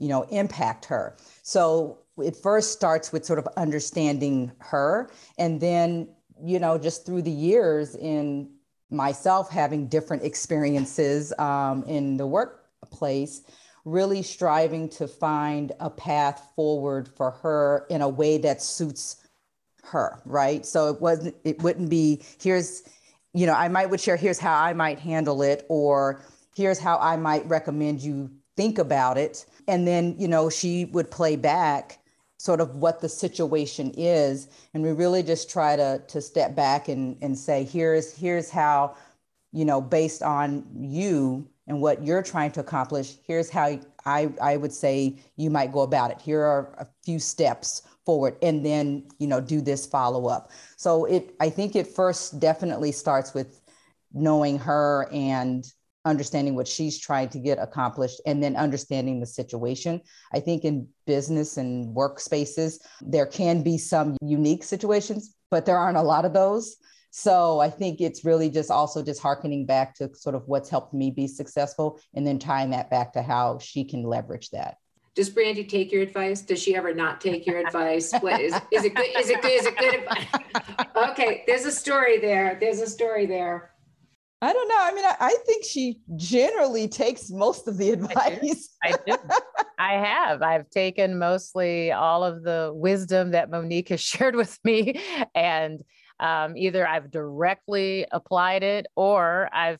you 0.00 0.08
know 0.08 0.22
impact 0.30 0.86
her. 0.86 1.16
So 1.42 1.98
it 2.18 2.36
first 2.36 2.72
starts 2.72 3.12
with 3.12 3.24
sort 3.24 3.38
of 3.38 3.46
understanding 3.56 4.50
her 4.58 5.10
and 5.38 5.60
then 5.60 6.08
you 6.42 6.58
know 6.58 6.78
just 6.78 7.06
through 7.06 7.22
the 7.22 7.30
years 7.30 7.94
in 7.94 8.50
myself 8.90 9.50
having 9.50 9.86
different 9.86 10.24
experiences 10.24 11.32
um, 11.38 11.84
in 11.84 12.16
the 12.16 12.26
work 12.26 12.59
place, 12.86 13.42
really 13.84 14.22
striving 14.22 14.88
to 14.88 15.08
find 15.08 15.72
a 15.80 15.90
path 15.90 16.52
forward 16.54 17.08
for 17.08 17.30
her 17.30 17.86
in 17.90 18.02
a 18.02 18.08
way 18.08 18.38
that 18.38 18.62
suits 18.62 19.16
her, 19.84 20.20
right? 20.24 20.66
So 20.66 20.92
it 20.92 21.00
wasn't, 21.00 21.34
it 21.44 21.62
wouldn't 21.62 21.90
be, 21.90 22.22
here's, 22.40 22.82
you 23.32 23.46
know, 23.46 23.54
I 23.54 23.68
might 23.68 23.90
would 23.90 24.00
share, 24.00 24.16
here's 24.16 24.38
how 24.38 24.54
I 24.54 24.72
might 24.72 24.98
handle 24.98 25.42
it, 25.42 25.64
or 25.68 26.22
here's 26.54 26.78
how 26.78 26.98
I 26.98 27.16
might 27.16 27.48
recommend 27.48 28.02
you 28.02 28.30
think 28.56 28.78
about 28.78 29.16
it. 29.16 29.46
And 29.68 29.86
then, 29.86 30.16
you 30.18 30.28
know, 30.28 30.50
she 30.50 30.86
would 30.86 31.10
play 31.10 31.36
back 31.36 31.98
sort 32.38 32.60
of 32.60 32.76
what 32.76 33.00
the 33.00 33.08
situation 33.08 33.92
is. 33.96 34.48
And 34.74 34.82
we 34.82 34.92
really 34.92 35.22
just 35.22 35.50
try 35.50 35.76
to 35.76 36.02
to 36.08 36.20
step 36.20 36.54
back 36.54 36.88
and, 36.88 37.16
and 37.22 37.38
say, 37.38 37.64
here's 37.64 38.16
here's 38.16 38.50
how, 38.50 38.96
you 39.52 39.64
know, 39.64 39.80
based 39.80 40.22
on 40.22 40.64
you, 40.74 41.48
and 41.70 41.80
what 41.80 42.04
you're 42.04 42.22
trying 42.22 42.50
to 42.50 42.60
accomplish, 42.60 43.14
here's 43.24 43.48
how 43.48 43.78
I, 44.04 44.32
I 44.42 44.56
would 44.56 44.72
say 44.72 45.20
you 45.36 45.50
might 45.50 45.72
go 45.72 45.82
about 45.82 46.10
it. 46.10 46.20
Here 46.20 46.42
are 46.42 46.74
a 46.78 46.86
few 47.04 47.20
steps 47.20 47.82
forward 48.04 48.36
and 48.42 48.66
then, 48.66 49.06
you 49.20 49.28
know, 49.28 49.40
do 49.40 49.60
this 49.60 49.86
follow 49.86 50.26
up. 50.26 50.50
So 50.76 51.04
it, 51.04 51.32
I 51.38 51.48
think 51.48 51.76
it 51.76 51.86
first 51.86 52.40
definitely 52.40 52.90
starts 52.90 53.34
with 53.34 53.60
knowing 54.12 54.58
her 54.58 55.08
and 55.12 55.64
understanding 56.04 56.56
what 56.56 56.66
she's 56.66 56.98
trying 56.98 57.28
to 57.28 57.38
get 57.38 57.58
accomplished 57.60 58.20
and 58.26 58.42
then 58.42 58.56
understanding 58.56 59.20
the 59.20 59.26
situation. 59.26 60.00
I 60.32 60.40
think 60.40 60.64
in 60.64 60.88
business 61.06 61.56
and 61.56 61.94
workspaces, 61.94 62.80
there 63.00 63.26
can 63.26 63.62
be 63.62 63.78
some 63.78 64.16
unique 64.22 64.64
situations, 64.64 65.36
but 65.52 65.66
there 65.66 65.78
aren't 65.78 65.98
a 65.98 66.02
lot 66.02 66.24
of 66.24 66.32
those. 66.32 66.78
So 67.10 67.58
I 67.58 67.70
think 67.70 68.00
it's 68.00 68.24
really 68.24 68.50
just 68.50 68.70
also 68.70 69.02
just 69.02 69.20
harkening 69.20 69.66
back 69.66 69.94
to 69.96 70.14
sort 70.14 70.34
of 70.34 70.46
what's 70.46 70.70
helped 70.70 70.94
me 70.94 71.10
be 71.10 71.26
successful 71.26 72.00
and 72.14 72.26
then 72.26 72.38
tying 72.38 72.70
that 72.70 72.88
back 72.90 73.12
to 73.14 73.22
how 73.22 73.58
she 73.58 73.84
can 73.84 74.04
leverage 74.04 74.50
that. 74.50 74.76
Does 75.16 75.28
Brandy 75.28 75.64
take 75.64 75.90
your 75.90 76.02
advice? 76.02 76.40
Does 76.40 76.62
she 76.62 76.76
ever 76.76 76.94
not 76.94 77.20
take 77.20 77.44
your 77.46 77.58
advice? 77.58 78.12
What 78.20 78.40
is 78.40 78.54
is 78.72 78.84
it 78.84 78.94
good? 78.94 79.06
Is 79.18 79.28
it 79.28 79.42
good? 79.42 79.50
Is 79.50 79.66
it 79.66 79.76
good 79.76 79.94
advice? 79.96 80.26
okay, 81.10 81.42
there's 81.46 81.64
a 81.64 81.72
story 81.72 82.18
there. 82.18 82.56
There's 82.60 82.80
a 82.80 82.86
story 82.86 83.26
there. 83.26 83.72
I 84.42 84.52
don't 84.52 84.68
know. 84.68 84.78
I 84.78 84.94
mean, 84.94 85.04
I, 85.04 85.16
I 85.20 85.36
think 85.46 85.64
she 85.64 86.00
generally 86.16 86.88
takes 86.88 87.28
most 87.28 87.68
of 87.68 87.76
the 87.76 87.90
advice. 87.90 88.70
I 88.82 88.92
do. 88.92 89.12
I, 89.12 89.16
do. 89.16 89.16
I 89.78 89.92
have. 89.94 90.42
I've 90.42 90.70
taken 90.70 91.18
mostly 91.18 91.92
all 91.92 92.24
of 92.24 92.42
the 92.42 92.72
wisdom 92.74 93.32
that 93.32 93.50
Monique 93.50 93.90
has 93.90 94.00
shared 94.00 94.36
with 94.36 94.58
me 94.64 95.00
and 95.34 95.80
um, 96.20 96.56
either 96.56 96.86
I've 96.86 97.10
directly 97.10 98.06
applied 98.12 98.62
it 98.62 98.86
or 98.94 99.48
I've 99.52 99.78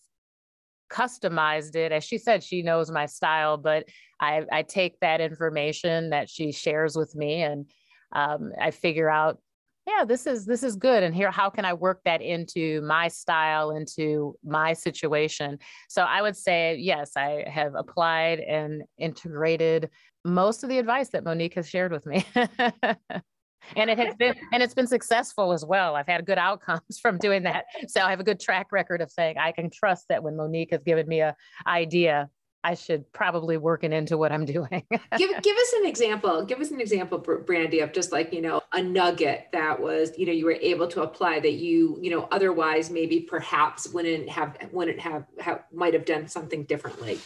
customized 0.90 1.76
it. 1.76 1.92
As 1.92 2.03
she 2.03 2.18
said, 2.18 2.42
she 2.42 2.62
knows 2.62 2.90
my 2.90 3.07
style, 3.07 3.57
but 3.57 3.85
I, 4.20 4.42
I 4.50 4.62
take 4.62 4.98
that 5.00 5.20
information 5.20 6.11
that 6.11 6.29
she 6.29 6.50
shares 6.50 6.96
with 6.96 7.14
me 7.14 7.42
and 7.42 7.70
um, 8.12 8.53
I 8.61 8.72
figure 8.72 9.09
out, 9.09 9.38
yeah, 9.87 10.05
this 10.05 10.26
is 10.26 10.44
this 10.44 10.62
is 10.62 10.76
good. 10.76 11.03
And 11.03 11.14
here, 11.14 11.31
how 11.31 11.48
can 11.48 11.64
I 11.64 11.72
work 11.72 12.00
that 12.05 12.20
into 12.22 12.81
my 12.83 13.09
style, 13.09 13.70
into 13.70 14.37
my 14.44 14.72
situation? 14.72 15.59
So 15.88 16.03
I 16.03 16.22
would 16.22 16.37
say, 16.37 16.76
yes, 16.76 17.12
I 17.16 17.44
have 17.48 17.74
applied 17.74 18.40
and 18.40 18.83
integrated 18.98 19.90
most 20.24 20.62
of 20.62 20.68
the 20.68 20.79
advice 20.79 21.09
that 21.11 21.24
Monique 21.24 21.55
has 21.55 21.68
shared 21.68 21.92
with 21.92 22.07
me. 22.07 22.24
and 23.77 23.90
it 23.90 23.99
has 23.99 24.14
been 24.16 24.35
and 24.53 24.62
it's 24.62 24.75
been 24.75 24.87
successful 24.87 25.53
as 25.53 25.64
well. 25.64 25.96
I've 25.96 26.07
had 26.07 26.25
good 26.27 26.38
outcomes 26.38 26.99
from 27.03 27.18
doing 27.18 27.42
that. 27.44 27.64
So 27.88 28.01
i 28.03 28.11
have 28.11 28.20
a 28.20 28.25
good 28.25 28.40
track 28.40 28.73
record 28.73 29.01
of 29.01 29.11
saying 29.11 29.37
i 29.38 29.53
can 29.53 29.70
trust 29.70 30.07
that 30.09 30.23
when 30.23 30.37
monique 30.37 30.70
has 30.73 30.83
given 30.83 31.07
me 31.07 31.20
a 31.20 31.35
idea 31.66 32.29
i 32.62 32.75
should 32.75 33.11
probably 33.12 33.57
work 33.57 33.85
it 33.85 33.92
into 33.92 34.18
what 34.18 34.33
i'm 34.33 34.44
doing. 34.44 34.85
Give, 35.16 35.31
give 35.42 35.57
us 35.57 35.73
an 35.79 35.87
example 35.87 36.44
give 36.44 36.61
us 36.61 36.70
an 36.70 36.81
example 36.81 37.18
brandy 37.18 37.81
of 37.81 37.92
just 37.92 38.12
like 38.12 38.33
you 38.33 38.42
know 38.42 38.61
a 38.73 38.83
nugget 38.83 39.49
that 39.53 39.81
was 39.81 40.16
you 40.18 40.27
know 40.27 40.33
you 40.33 40.44
were 40.44 40.59
able 40.61 40.87
to 40.88 41.03
apply 41.03 41.40
that 41.40 41.53
you 41.53 41.99
you 42.01 42.11
know 42.11 42.29
otherwise 42.31 42.90
maybe 42.90 43.20
perhaps 43.20 43.88
wouldn't 43.92 44.29
have 44.29 44.57
wouldn't 44.73 45.01
have, 45.01 45.25
have 45.38 45.64
might 45.73 45.94
have 45.94 46.05
done 46.05 46.29
something 46.29 46.64
differently 46.64 47.18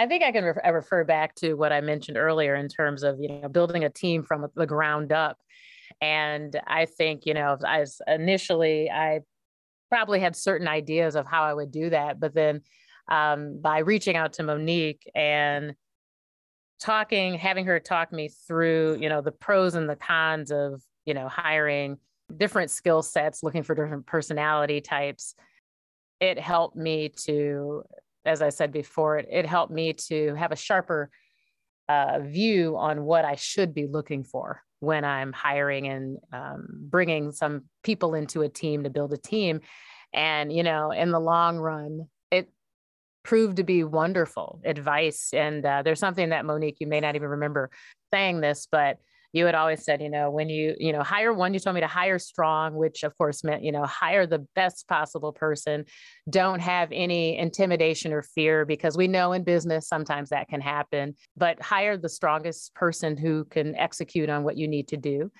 I 0.00 0.06
think 0.06 0.22
I 0.22 0.32
can 0.32 0.44
re- 0.44 0.72
refer 0.72 1.04
back 1.04 1.34
to 1.36 1.52
what 1.52 1.74
I 1.74 1.82
mentioned 1.82 2.16
earlier 2.16 2.54
in 2.54 2.68
terms 2.68 3.02
of 3.02 3.20
you 3.20 3.28
know 3.28 3.48
building 3.50 3.84
a 3.84 3.90
team 3.90 4.22
from 4.22 4.46
the 4.56 4.66
ground 4.66 5.12
up, 5.12 5.36
and 6.00 6.58
I 6.66 6.86
think 6.86 7.26
you 7.26 7.34
know 7.34 7.58
as 7.66 8.00
initially 8.06 8.90
I 8.90 9.20
probably 9.90 10.20
had 10.20 10.34
certain 10.34 10.68
ideas 10.68 11.16
of 11.16 11.26
how 11.26 11.42
I 11.42 11.52
would 11.52 11.70
do 11.70 11.90
that, 11.90 12.18
but 12.18 12.32
then 12.32 12.62
um, 13.10 13.60
by 13.60 13.80
reaching 13.80 14.16
out 14.16 14.32
to 14.34 14.42
Monique 14.42 15.02
and 15.14 15.74
talking, 16.80 17.34
having 17.34 17.66
her 17.66 17.78
talk 17.78 18.10
me 18.10 18.30
through 18.46 18.96
you 19.02 19.10
know 19.10 19.20
the 19.20 19.32
pros 19.32 19.74
and 19.74 19.86
the 19.86 19.96
cons 19.96 20.50
of 20.50 20.80
you 21.04 21.12
know 21.12 21.28
hiring 21.28 21.98
different 22.34 22.70
skill 22.70 23.02
sets, 23.02 23.42
looking 23.42 23.64
for 23.64 23.74
different 23.74 24.06
personality 24.06 24.80
types, 24.80 25.34
it 26.20 26.38
helped 26.38 26.74
me 26.74 27.10
to 27.10 27.82
as 28.24 28.42
I 28.42 28.50
said 28.50 28.72
before, 28.72 29.18
it, 29.18 29.28
it 29.30 29.46
helped 29.46 29.72
me 29.72 29.92
to 30.08 30.34
have 30.34 30.52
a 30.52 30.56
sharper 30.56 31.10
uh, 31.88 32.20
view 32.20 32.76
on 32.76 33.04
what 33.04 33.24
I 33.24 33.34
should 33.34 33.74
be 33.74 33.86
looking 33.86 34.24
for 34.24 34.62
when 34.80 35.04
I'm 35.04 35.32
hiring 35.32 35.88
and 35.88 36.18
um, 36.32 36.66
bringing 36.70 37.32
some 37.32 37.64
people 37.82 38.14
into 38.14 38.42
a 38.42 38.48
team 38.48 38.84
to 38.84 38.90
build 38.90 39.12
a 39.12 39.18
team. 39.18 39.60
And, 40.12 40.52
you 40.52 40.62
know, 40.62 40.90
in 40.90 41.10
the 41.10 41.20
long 41.20 41.58
run, 41.58 42.08
it 42.30 42.48
proved 43.22 43.56
to 43.56 43.64
be 43.64 43.84
wonderful 43.84 44.60
advice. 44.64 45.30
And 45.34 45.64
uh, 45.64 45.82
there's 45.82 46.00
something 46.00 46.30
that 46.30 46.44
Monique, 46.44 46.78
you 46.80 46.86
may 46.86 47.00
not 47.00 47.16
even 47.16 47.28
remember 47.28 47.70
saying 48.12 48.40
this, 48.40 48.66
but 48.70 48.98
you 49.32 49.46
had 49.46 49.54
always 49.54 49.84
said, 49.84 50.02
you 50.02 50.10
know, 50.10 50.30
when 50.30 50.48
you, 50.48 50.74
you 50.78 50.92
know, 50.92 51.02
hire 51.02 51.32
one, 51.32 51.54
you 51.54 51.60
told 51.60 51.74
me 51.74 51.80
to 51.80 51.86
hire 51.86 52.18
strong, 52.18 52.74
which 52.74 53.04
of 53.04 53.16
course 53.16 53.44
meant, 53.44 53.62
you 53.62 53.70
know, 53.70 53.84
hire 53.84 54.26
the 54.26 54.46
best 54.54 54.88
possible 54.88 55.32
person. 55.32 55.84
Don't 56.28 56.60
have 56.60 56.88
any 56.92 57.38
intimidation 57.38 58.12
or 58.12 58.22
fear 58.22 58.64
because 58.64 58.96
we 58.96 59.08
know 59.08 59.32
in 59.32 59.44
business 59.44 59.88
sometimes 59.88 60.30
that 60.30 60.48
can 60.48 60.60
happen, 60.60 61.14
but 61.36 61.62
hire 61.62 61.96
the 61.96 62.08
strongest 62.08 62.74
person 62.74 63.16
who 63.16 63.44
can 63.44 63.76
execute 63.76 64.28
on 64.28 64.42
what 64.42 64.56
you 64.56 64.66
need 64.66 64.88
to 64.88 64.96
do. 64.96 65.30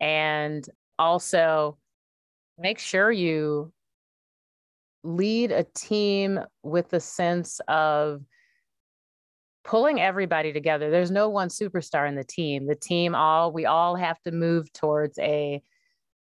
And 0.00 0.64
also 0.98 1.78
make 2.58 2.78
sure 2.78 3.10
you 3.10 3.72
lead 5.04 5.50
a 5.50 5.64
team 5.74 6.38
with 6.62 6.92
a 6.92 7.00
sense 7.00 7.60
of 7.66 8.22
pulling 9.64 10.00
everybody 10.00 10.52
together. 10.52 10.90
There's 10.90 11.10
no 11.10 11.28
one 11.28 11.48
superstar 11.48 12.08
in 12.08 12.14
the 12.14 12.24
team. 12.24 12.66
The 12.66 12.74
team 12.74 13.14
all 13.14 13.52
we 13.52 13.66
all 13.66 13.96
have 13.96 14.20
to 14.22 14.32
move 14.32 14.72
towards 14.72 15.18
a 15.18 15.62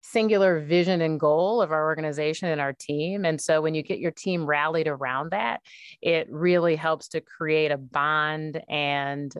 singular 0.01 0.61
vision 0.61 1.01
and 1.01 1.19
goal 1.19 1.61
of 1.61 1.71
our 1.71 1.85
organization 1.85 2.47
and 2.47 2.61
our 2.61 2.73
team. 2.73 3.25
And 3.25 3.41
so 3.41 3.61
when 3.61 3.75
you 3.75 3.83
get 3.83 3.99
your 3.99 4.11
team 4.11 4.45
rallied 4.45 4.87
around 4.87 5.31
that, 5.31 5.61
it 6.01 6.27
really 6.29 6.75
helps 6.75 7.09
to 7.09 7.21
create 7.21 7.71
a 7.71 7.77
bond 7.77 8.61
and 8.69 9.33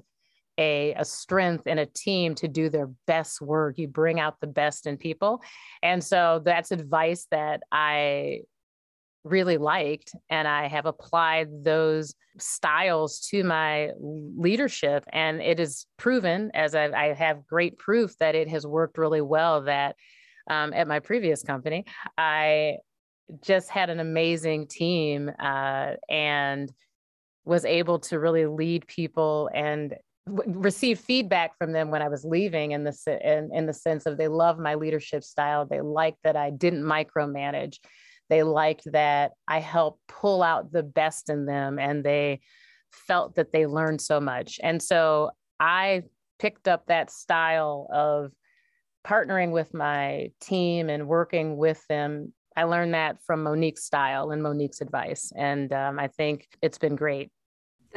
a, 0.58 0.94
a 0.96 1.06
strength 1.06 1.68
in 1.68 1.78
a 1.78 1.86
team 1.86 2.36
to 2.36 2.48
do 2.48 2.70
their 2.70 2.90
best 3.06 3.42
work. 3.42 3.78
You 3.78 3.88
bring 3.88 4.20
out 4.20 4.42
the 4.42 4.48
best 4.48 4.88
in 4.88 4.98
people. 4.98 5.42
And 5.82 6.04
so 6.04 6.42
that's 6.44 6.72
advice 6.72 7.28
that 7.32 7.62
I 7.72 8.42
really 9.32 9.58
liked. 9.58 10.14
And 10.30 10.48
I 10.48 10.68
have 10.68 10.86
applied 10.86 11.64
those 11.64 12.14
styles 12.40 13.20
to 13.32 13.44
my 13.44 13.92
leadership. 14.00 15.04
And 15.12 15.42
it 15.42 15.60
is 15.60 15.86
proven, 15.98 16.52
as 16.54 16.76
I, 16.76 16.86
I 16.86 17.14
have 17.14 17.46
great 17.48 17.78
proof 17.78 18.18
that 18.20 18.36
it 18.36 18.48
has 18.50 18.66
worked 18.66 18.98
really 18.98 19.22
well, 19.22 19.64
that 19.64 19.96
um, 20.50 20.74
at 20.74 20.88
my 20.88 21.00
previous 21.00 21.44
company, 21.44 21.86
I 22.18 22.78
just 23.42 23.70
had 23.70 23.90
an 23.90 24.00
amazing 24.00 24.68
team 24.68 25.30
uh, 25.40 25.94
and 26.10 26.72
was 27.44 27.66
able 27.66 28.00
to 28.00 28.20
really 28.20 28.46
lead 28.46 28.88
people 28.88 29.50
and 29.54 29.96
w- 30.26 30.60
receive 30.60 31.00
feedback 31.00 31.58
from 31.58 31.72
them 31.72 31.92
when 31.92 32.02
I 32.02 32.10
was 32.10 32.24
leaving 32.24 32.72
in 32.72 32.84
the 32.84 33.20
in, 33.22 33.50
in 33.54 33.66
the 33.66 33.74
sense 33.74 34.06
of 34.06 34.18
they 34.18 34.28
love 34.28 34.60
my 34.60 34.76
leadership 34.76 35.24
style. 35.24 35.66
They 35.66 35.82
like 35.82 36.16
that 36.24 36.36
I 36.36 36.50
didn't 36.52 36.84
micromanage. 36.84 37.78
They 38.30 38.44
liked 38.44 38.92
that 38.92 39.32
I 39.48 39.60
helped 39.60 40.08
pull 40.08 40.44
out 40.44 40.72
the 40.72 40.84
best 40.84 41.30
in 41.30 41.46
them 41.46 41.80
and 41.80 42.04
they 42.04 42.42
felt 42.92 43.36
that 43.36 43.52
they 43.52 43.66
learned 43.66 44.02
so 44.02 44.20
much. 44.20 44.60
And 44.62 44.82
so 44.82 45.32
I 45.60 46.04
picked 46.40 46.68
up 46.68 46.86
that 46.88 47.12
style 47.12 47.88
of 47.92 48.32
partnering 49.06 49.52
with 49.52 49.74
my 49.74 50.32
team 50.42 50.90
and 50.90 51.08
working 51.08 51.58
with 51.58 51.82
them. 51.88 52.34
I 52.56 52.64
learned 52.64 52.94
that 52.94 53.18
from 53.26 53.44
Monique's 53.44 53.84
style 53.84 54.32
and 54.32 54.42
Monique's 54.42 54.82
advice. 54.82 55.32
And 55.36 55.72
um, 55.72 56.00
I 56.00 56.08
think 56.08 56.48
it's 56.62 56.78
been 56.78 56.96
great. 56.96 57.32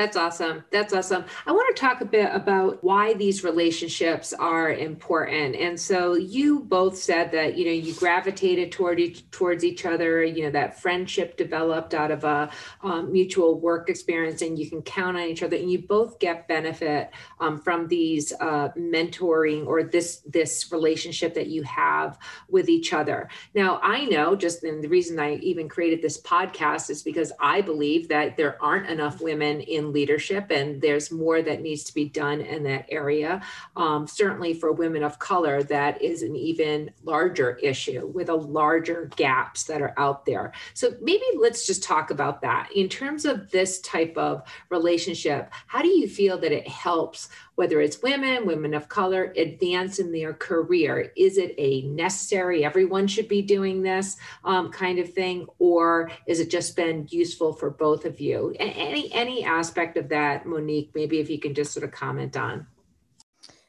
That's 0.01 0.17
awesome. 0.17 0.65
That's 0.71 0.95
awesome. 0.95 1.27
I 1.47 1.53
want 1.53 1.77
to 1.77 1.79
talk 1.79 2.01
a 2.01 2.07
bit 2.07 2.31
about 2.33 2.83
why 2.83 3.13
these 3.13 3.45
relationships 3.45 4.33
are 4.33 4.73
important. 4.73 5.57
And 5.57 5.79
so 5.79 6.15
you 6.15 6.61
both 6.61 6.97
said 6.97 7.31
that 7.33 7.59
you 7.59 7.67
know 7.67 7.71
you 7.71 7.93
gravitated 7.93 8.73
toward 8.73 8.99
each 8.99 9.31
towards 9.31 9.63
each 9.63 9.85
other. 9.85 10.25
You 10.25 10.45
know 10.45 10.53
that 10.53 10.81
friendship 10.81 11.37
developed 11.37 11.93
out 11.93 12.11
of 12.11 12.25
a 12.25 12.51
um, 12.83 13.13
mutual 13.13 13.61
work 13.61 13.91
experience, 13.91 14.41
and 14.41 14.59
you 14.59 14.71
can 14.71 14.81
count 14.81 15.19
on 15.19 15.25
each 15.25 15.43
other. 15.43 15.57
And 15.57 15.71
you 15.71 15.81
both 15.81 16.19
get 16.19 16.49
benefit 16.49 17.11
um, 17.39 17.61
from 17.61 17.87
these 17.87 18.33
uh, 18.41 18.71
mentoring 18.79 19.67
or 19.67 19.83
this 19.83 20.23
this 20.27 20.73
relationship 20.73 21.35
that 21.35 21.49
you 21.49 21.63
have 21.65 22.19
with 22.49 22.71
each 22.71 22.95
other. 22.95 23.29
Now 23.55 23.81
I 23.83 24.07
know 24.07 24.35
just 24.35 24.65
and 24.65 24.83
the 24.83 24.89
reason 24.89 25.21
I 25.21 25.35
even 25.35 25.69
created 25.69 26.01
this 26.01 26.19
podcast 26.23 26.89
is 26.89 27.03
because 27.03 27.33
I 27.39 27.61
believe 27.61 28.09
that 28.09 28.39
there 28.39 28.57
aren't 28.63 28.89
enough 28.89 29.21
women 29.21 29.61
in 29.61 29.90
leadership, 29.93 30.51
and 30.51 30.81
there's 30.81 31.11
more 31.11 31.43
that 31.43 31.63
needs 31.63 31.85
to 31.85 31.95
be 31.95 32.09
done 32.09 32.41
in 32.41 32.63
that 32.65 32.87
area. 32.89 33.43
Um, 33.77 34.07
certainly 34.07 34.55
for 34.55 34.73
women 34.73 35.03
of 35.03 35.19
color, 35.19 35.63
that 35.65 36.01
is 36.03 36.23
an 36.23 36.37
even 36.37 36.91
larger 37.03 37.57
issue 37.57 38.07
with 38.07 38.29
a 38.29 38.35
larger 38.35 39.11
gaps 39.17 39.65
that 39.65 39.83
are 39.83 39.95
out 39.97 40.27
there. 40.27 40.53
So 40.75 40.93
maybe 41.01 41.25
let's 41.39 41.67
just 41.67 41.83
talk 41.83 42.11
about 42.11 42.43
that. 42.43 42.71
In 42.75 42.89
terms 42.89 43.25
of 43.25 43.51
this 43.51 43.81
type 43.81 44.17
of 44.17 44.43
relationship, 44.69 45.51
how 45.67 45.83
do 45.83 45.89
you 45.89 46.09
feel 46.09 46.39
that 46.39 46.53
it 46.53 46.69
helps 46.69 47.29
whether 47.61 47.83
it's 47.83 48.01
women, 48.01 48.47
women 48.47 48.73
of 48.73 48.89
color, 48.89 49.35
advance 49.37 49.99
in 49.99 50.11
their 50.11 50.33
career? 50.33 51.13
Is 51.15 51.37
it 51.37 51.55
a 51.59 51.83
necessary, 51.83 52.65
everyone 52.65 53.07
should 53.07 53.29
be 53.29 53.43
doing 53.43 53.83
this 53.83 54.17
um, 54.47 54.71
kind 54.71 54.99
of 54.99 55.13
thing? 55.13 55.47
Or 55.59 56.11
is 56.27 56.41
it 56.41 56.49
just 56.49 56.75
been 56.75 57.07
useful 57.11 57.53
for 57.53 57.69
both 57.69 58.07
of 58.07 58.19
you? 58.19 58.57
Any, 58.59 59.13
any 59.13 59.45
aspect 59.45 59.99
of 59.99 60.09
that, 60.09 60.47
Monique, 60.47 60.93
maybe 60.95 61.21
if 61.21 61.29
you 61.29 61.39
can 61.39 61.53
just 61.53 61.75
sort 61.75 61.85
of 61.85 61.93
comment 61.93 62.35
on. 62.35 62.67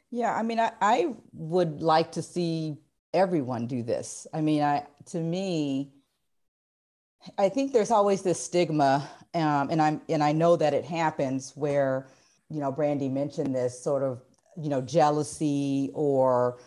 Yeah, 0.10 0.34
I 0.34 0.42
mean, 0.42 0.62
I, 0.62 0.72
I 0.80 1.14
would 1.34 1.82
like 1.82 2.14
to 2.14 2.22
see 2.22 2.78
everyone 3.14 3.68
do 3.68 3.84
this. 3.84 4.26
I 4.34 4.40
mean, 4.40 4.64
I 4.64 4.86
to 5.08 5.20
me, 5.20 5.92
I 7.38 7.50
think 7.50 7.74
there's 7.74 7.92
always 7.92 8.22
this 8.22 8.42
stigma, 8.42 9.06
um, 9.34 9.70
and 9.70 9.82
I'm 9.82 10.02
and 10.08 10.24
I 10.24 10.32
know 10.32 10.56
that 10.56 10.74
it 10.74 10.86
happens 10.86 11.52
where 11.56 12.08
you 12.52 12.60
know, 12.60 12.72
Brandy 12.72 13.10
mentioned 13.10 13.56
this 13.56 13.82
sort 13.82 14.04
of, 14.04 14.22
you 14.58 14.70
know, 14.70 14.82
jealousy 14.82 15.90
or 15.94 16.60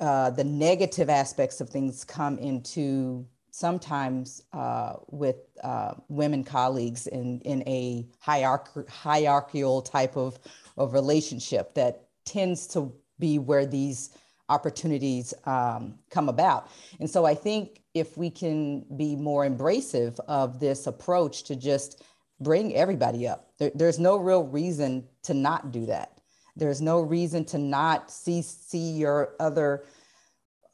uh, 0.00 0.30
the 0.30 0.44
negative 0.44 1.08
aspects 1.08 1.60
of 1.60 1.70
things 1.70 2.04
come 2.04 2.38
into 2.38 3.24
sometimes 3.52 4.42
uh, 4.52 4.94
with 5.08 5.36
uh, 5.62 5.94
women 6.08 6.44
colleagues 6.44 7.06
in, 7.06 7.40
in 7.42 7.62
a 7.66 8.06
hierarch- 8.18 8.88
hierarchical 8.90 9.80
type 9.80 10.16
of, 10.16 10.38
of 10.76 10.92
relationship 10.92 11.72
that 11.74 12.08
tends 12.24 12.66
to 12.66 12.92
be 13.18 13.38
where 13.38 13.64
these 13.64 14.10
opportunities 14.48 15.32
um, 15.44 15.94
come 16.10 16.28
about. 16.28 16.68
And 17.00 17.08
so 17.08 17.24
I 17.24 17.34
think 17.34 17.82
if 17.94 18.18
we 18.18 18.30
can 18.30 18.84
be 18.96 19.16
more 19.16 19.48
embracive 19.48 20.20
of 20.28 20.60
this 20.60 20.86
approach 20.86 21.44
to 21.44 21.56
just 21.56 22.02
bring 22.40 22.74
everybody 22.74 23.26
up. 23.26 23.50
There, 23.58 23.70
there's 23.74 23.98
no 23.98 24.16
real 24.16 24.44
reason 24.44 25.04
to 25.24 25.34
not 25.34 25.72
do 25.72 25.86
that. 25.86 26.20
There's 26.56 26.80
no 26.80 27.00
reason 27.00 27.44
to 27.46 27.58
not 27.58 28.10
see 28.10 28.42
see 28.42 28.92
your 28.92 29.34
other 29.38 29.84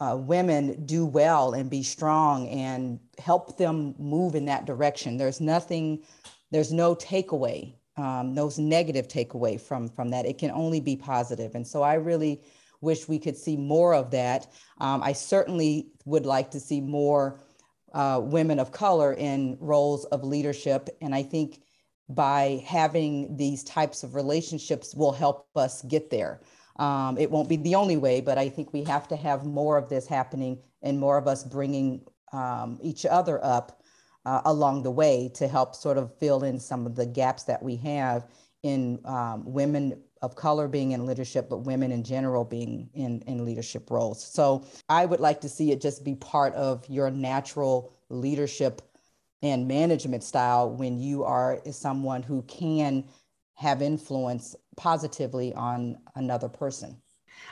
uh, 0.00 0.16
women 0.16 0.84
do 0.84 1.06
well 1.06 1.52
and 1.52 1.70
be 1.70 1.82
strong 1.82 2.48
and 2.48 2.98
help 3.18 3.56
them 3.56 3.94
move 3.98 4.34
in 4.34 4.44
that 4.46 4.64
direction. 4.64 5.16
There's 5.16 5.40
nothing, 5.40 6.02
there's 6.50 6.72
no 6.72 6.94
takeaway, 6.94 7.74
um, 7.96 8.34
no 8.34 8.50
negative 8.58 9.08
takeaway 9.08 9.60
from 9.60 9.88
from 9.88 10.10
that. 10.10 10.26
It 10.26 10.38
can 10.38 10.50
only 10.50 10.80
be 10.80 10.96
positive. 10.96 11.54
And 11.54 11.66
so 11.66 11.82
I 11.82 11.94
really 11.94 12.42
wish 12.80 13.08
we 13.08 13.18
could 13.18 13.36
see 13.36 13.56
more 13.56 13.94
of 13.94 14.10
that. 14.10 14.48
Um, 14.78 15.02
I 15.02 15.12
certainly 15.12 15.88
would 16.04 16.26
like 16.26 16.50
to 16.50 16.60
see 16.60 16.80
more 16.80 17.40
uh, 17.92 18.20
women 18.22 18.58
of 18.58 18.72
color 18.72 19.14
in 19.14 19.56
roles 19.60 20.04
of 20.06 20.24
leadership. 20.24 20.88
And 21.00 21.14
I 21.14 21.22
think 21.22 21.62
by 22.08 22.62
having 22.66 23.36
these 23.36 23.64
types 23.64 24.02
of 24.02 24.14
relationships 24.14 24.94
will 24.94 25.12
help 25.12 25.48
us 25.56 25.82
get 25.82 26.10
there. 26.10 26.40
Um, 26.76 27.18
it 27.18 27.30
won't 27.30 27.48
be 27.48 27.56
the 27.56 27.74
only 27.74 27.96
way, 27.96 28.20
but 28.20 28.38
I 28.38 28.48
think 28.48 28.72
we 28.72 28.82
have 28.84 29.06
to 29.08 29.16
have 29.16 29.44
more 29.44 29.76
of 29.76 29.88
this 29.88 30.06
happening 30.06 30.58
and 30.82 30.98
more 30.98 31.18
of 31.18 31.28
us 31.28 31.44
bringing 31.44 32.02
um, 32.32 32.78
each 32.82 33.04
other 33.04 33.44
up 33.44 33.82
uh, 34.24 34.40
along 34.44 34.82
the 34.82 34.90
way 34.90 35.30
to 35.34 35.48
help 35.48 35.74
sort 35.74 35.98
of 35.98 36.16
fill 36.18 36.44
in 36.44 36.58
some 36.58 36.86
of 36.86 36.94
the 36.94 37.06
gaps 37.06 37.44
that 37.44 37.62
we 37.62 37.76
have 37.76 38.26
in 38.62 38.98
um, 39.04 39.44
women 39.44 40.00
of 40.22 40.36
color 40.36 40.68
being 40.68 40.92
in 40.92 41.04
leadership, 41.04 41.48
but 41.50 41.58
women 41.58 41.92
in 41.92 42.04
general 42.04 42.44
being 42.44 42.88
in, 42.94 43.22
in 43.26 43.44
leadership 43.44 43.90
roles. 43.90 44.24
So 44.24 44.64
I 44.88 45.04
would 45.04 45.20
like 45.20 45.40
to 45.42 45.48
see 45.48 45.72
it 45.72 45.80
just 45.80 46.04
be 46.04 46.14
part 46.14 46.54
of 46.54 46.88
your 46.88 47.10
natural 47.10 47.92
leadership 48.08 48.80
and 49.42 49.66
management 49.66 50.22
style 50.22 50.70
when 50.70 51.00
you 51.00 51.24
are 51.24 51.60
someone 51.72 52.22
who 52.22 52.42
can 52.42 53.04
have 53.54 53.82
influence 53.82 54.54
positively 54.76 55.52
on 55.54 55.98
another 56.14 56.48
person. 56.48 57.01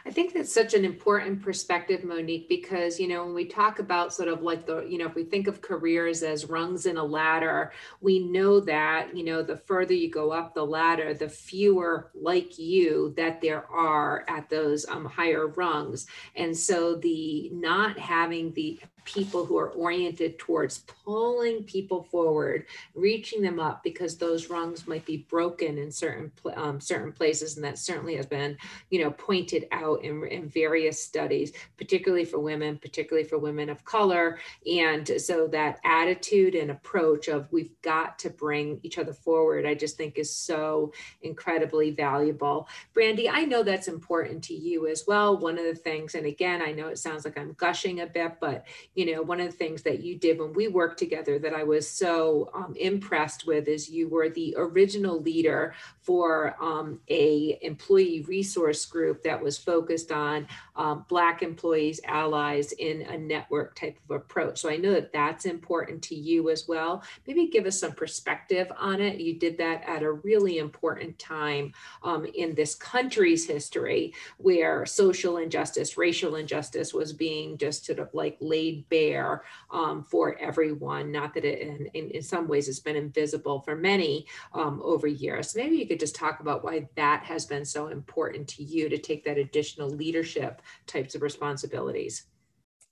I 0.07 0.11
think 0.11 0.33
that's 0.33 0.53
such 0.53 0.75
an 0.75 0.85
important 0.85 1.43
perspective, 1.43 2.05
Monique, 2.05 2.49
because, 2.49 2.99
you 2.99 3.07
know, 3.07 3.25
when 3.25 3.35
we 3.35 3.45
talk 3.45 3.79
about 3.79 4.15
sort 4.15 4.29
of 4.29 4.43
like 4.43 4.67
the, 4.67 4.81
you 4.87 4.99
know, 4.99 5.07
if 5.07 5.15
we 5.15 5.25
think 5.25 5.47
of 5.47 5.61
careers 5.61 6.23
as 6.23 6.49
rungs 6.49 6.87
in 6.87 6.97
a 6.97 7.05
ladder, 7.05 7.73
we 8.01 8.19
know 8.19 8.61
that, 8.61 9.15
you 9.17 9.25
know, 9.25 9.43
the 9.43 9.57
further 9.57 9.95
you 9.95 10.11
go 10.11 10.33
up 10.33 10.55
the 10.55 10.65
ladder, 10.65 11.13
the 11.13 11.29
fewer 11.29 12.11
like 12.15 12.59
you 12.59 13.13
that 13.17 13.41
there 13.41 13.67
are 13.71 14.25
at 14.29 14.49
those 14.49 14.87
um, 14.89 15.05
higher 15.05 15.49
rungs. 15.49 16.07
And 16.35 16.57
so 16.57 16.97
the 16.97 17.51
not 17.53 17.99
having 17.99 18.53
the 18.53 18.81
people 19.05 19.45
who 19.45 19.59
are 19.59 19.71
oriented 19.71 20.39
towards 20.39 20.79
pulling 21.05 21.65
people 21.65 22.03
forward, 22.05 22.67
reaching 22.95 23.43
them 23.43 23.59
up 23.59 23.83
because 23.83 24.17
those 24.17 24.51
rungs 24.51 24.87
might 24.87 25.05
be 25.05 25.27
broken 25.29 25.79
in 25.79 25.91
certain 25.91 26.31
um, 26.57 26.81
certain 26.81 27.13
places, 27.13 27.57
and 27.57 27.65
that 27.65 27.79
certainly 27.79 28.17
has 28.17 28.27
been, 28.27 28.57
you 28.91 29.03
know, 29.03 29.11
pointed 29.11 29.67
out 29.73 30.05
in, 30.05 30.27
in 30.27 30.49
various 30.49 31.03
studies, 31.03 31.53
particularly 31.77 32.25
for 32.25 32.39
women, 32.39 32.79
particularly 32.79 33.27
for 33.27 33.39
women 33.39 33.69
of 33.69 33.85
color, 33.85 34.39
and 34.67 35.11
so 35.21 35.47
that 35.49 35.79
attitude 35.85 36.55
and 36.55 36.71
approach 36.71 37.29
of 37.29 37.51
we've 37.53 37.81
got 37.83 38.19
to 38.19 38.31
bring 38.31 38.81
each 38.83 38.99
other 38.99 39.13
forward, 39.13 39.67
I 39.67 39.75
just 39.75 39.97
think 39.97 40.19
is 40.19 40.35
so 40.35 40.93
incredibly 41.23 41.91
valuable. 41.91 42.69
Brandy, 42.95 43.29
I 43.29 43.45
know 43.45 43.63
that's 43.63 43.89
important 43.89 44.43
to 44.45 44.55
you 44.55 44.87
as 44.87 45.05
well. 45.07 45.37
One 45.37 45.59
of 45.59 45.65
the 45.65 45.75
things, 45.75 46.15
and 46.15 46.27
again, 46.27 46.63
I 46.63 46.73
know 46.73 46.89
it 46.89 46.99
sounds 46.99 47.25
like 47.25 47.39
I'm 47.39 47.55
gushing 47.55 48.01
a 48.01 48.07
bit, 48.07 48.37
but 48.41 48.67
you 48.95 49.15
know, 49.15 49.23
one 49.23 49.41
of 49.41 49.47
the 49.47 49.57
things 49.57 49.83
that 49.83 50.03
you 50.03 50.19
did 50.19 50.39
when 50.39 50.53
we 50.53 50.67
worked 50.67 50.99
together 50.99 51.39
that 51.39 51.55
I 51.55 51.63
was 51.63 51.89
so 51.89 52.51
um, 52.53 52.75
impressed 52.77 53.47
with 53.47 53.69
is 53.69 53.89
you 53.89 54.09
were 54.09 54.29
the 54.29 54.55
original 54.59 55.21
leader 55.21 55.75
for 56.03 56.57
um, 56.61 56.99
a 57.09 57.59
employee 57.63 58.25
resource 58.27 58.85
group 58.85 59.23
that 59.23 59.41
was 59.41 59.57
focused 59.57 60.11
on 60.11 60.49
um, 60.75 61.05
Black 61.09 61.43
employees, 61.43 62.01
allies 62.05 62.73
in 62.73 63.03
a 63.03 63.17
network 63.17 63.77
type 63.77 63.97
of 64.09 64.17
approach. 64.17 64.59
So 64.59 64.69
I 64.69 64.77
know 64.77 64.93
that 64.93 65.13
that's 65.13 65.45
important 65.45 66.03
to 66.05 66.17
you 66.17 66.51
as 66.51 66.67
well. 66.67 67.05
Maybe 67.29 67.47
give 67.47 67.67
us 67.67 67.79
some 67.79 67.93
perspective 67.93 68.73
on 68.77 69.01
it. 69.01 69.21
You 69.21 69.39
did 69.39 69.57
that 69.59 69.85
at 69.87 70.03
a 70.03 70.11
really 70.11 70.59
important 70.59 71.17
time 71.19 71.73
um, 72.03 72.25
in 72.35 72.57
this 72.57 72.75
country's 72.75 73.47
history 73.47 74.15
where 74.39 74.85
social 74.85 75.37
injustice, 75.37 75.97
racial 75.97 76.35
injustice 76.35 76.93
was 76.93 77.13
being 77.13 77.57
just 77.57 77.87
sort 77.87 78.01
of 78.01 78.13
like 78.15 78.37
laid 78.41 78.80
bare 78.89 79.45
um, 79.71 80.03
for 80.03 80.39
everyone. 80.39 81.13
Not 81.13 81.35
that 81.35 81.45
it, 81.45 81.61
in, 81.61 81.87
in, 81.95 82.11
in, 82.11 82.23
some 82.23 82.49
ways, 82.49 82.69
it's 82.69 82.81
been 82.81 82.97
invisible 82.97 83.61
for 83.61 83.77
many 83.77 84.27
um, 84.55 84.81
over 84.83 85.07
years. 85.07 85.55
Maybe 85.55 85.77
you 85.77 85.87
could 85.87 86.01
just 86.01 86.15
talk 86.15 86.41
about 86.41 86.65
why 86.65 86.89
that 86.97 87.25
has 87.25 87.47
been 87.47 87.65
so 87.65 87.89
important 87.89 88.49
to 88.49 88.63
you 88.63 88.89
to 88.89 88.99
take 88.99 89.25
that 89.25 89.39
additional 89.39 89.91
leadership 89.91 90.63
types 90.87 91.15
of 91.15 91.23
responsibilities. 91.23 92.25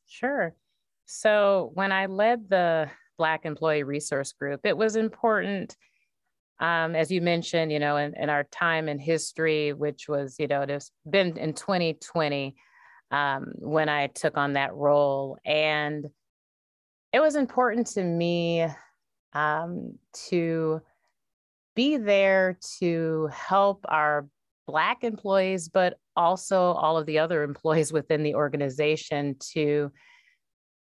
Sure. 0.06 0.54
So 1.06 1.70
when 1.74 1.92
I 1.92 2.06
led 2.06 2.48
the 2.48 2.90
Black 3.16 3.44
Employee 3.44 3.82
Resource 3.82 4.32
Group, 4.32 4.60
it 4.64 4.76
was 4.76 4.96
important 4.96 5.76
um, 6.60 6.96
as 6.96 7.10
you 7.10 7.20
mentioned, 7.20 7.70
you 7.70 7.78
know, 7.78 7.96
in, 7.96 8.14
in, 8.14 8.30
our 8.30 8.42
time 8.44 8.88
in 8.88 8.98
history, 8.98 9.72
which 9.72 10.08
was, 10.08 10.36
you 10.40 10.48
know, 10.48 10.62
it's 10.62 10.90
been 11.08 11.36
in 11.38 11.54
2020 11.54 12.56
um, 13.10 13.52
when 13.58 13.88
I 13.88 14.08
took 14.08 14.36
on 14.36 14.54
that 14.54 14.74
role. 14.74 15.38
And 15.44 16.06
it 17.12 17.20
was 17.20 17.36
important 17.36 17.88
to 17.88 18.02
me 18.02 18.66
um, 19.32 19.98
to 20.28 20.80
be 21.74 21.96
there 21.96 22.58
to 22.80 23.28
help 23.32 23.84
our 23.88 24.28
Black 24.66 25.02
employees, 25.02 25.70
but 25.70 25.98
also 26.14 26.72
all 26.72 26.98
of 26.98 27.06
the 27.06 27.18
other 27.18 27.42
employees 27.44 27.92
within 27.92 28.22
the 28.22 28.34
organization 28.34 29.36
to 29.52 29.90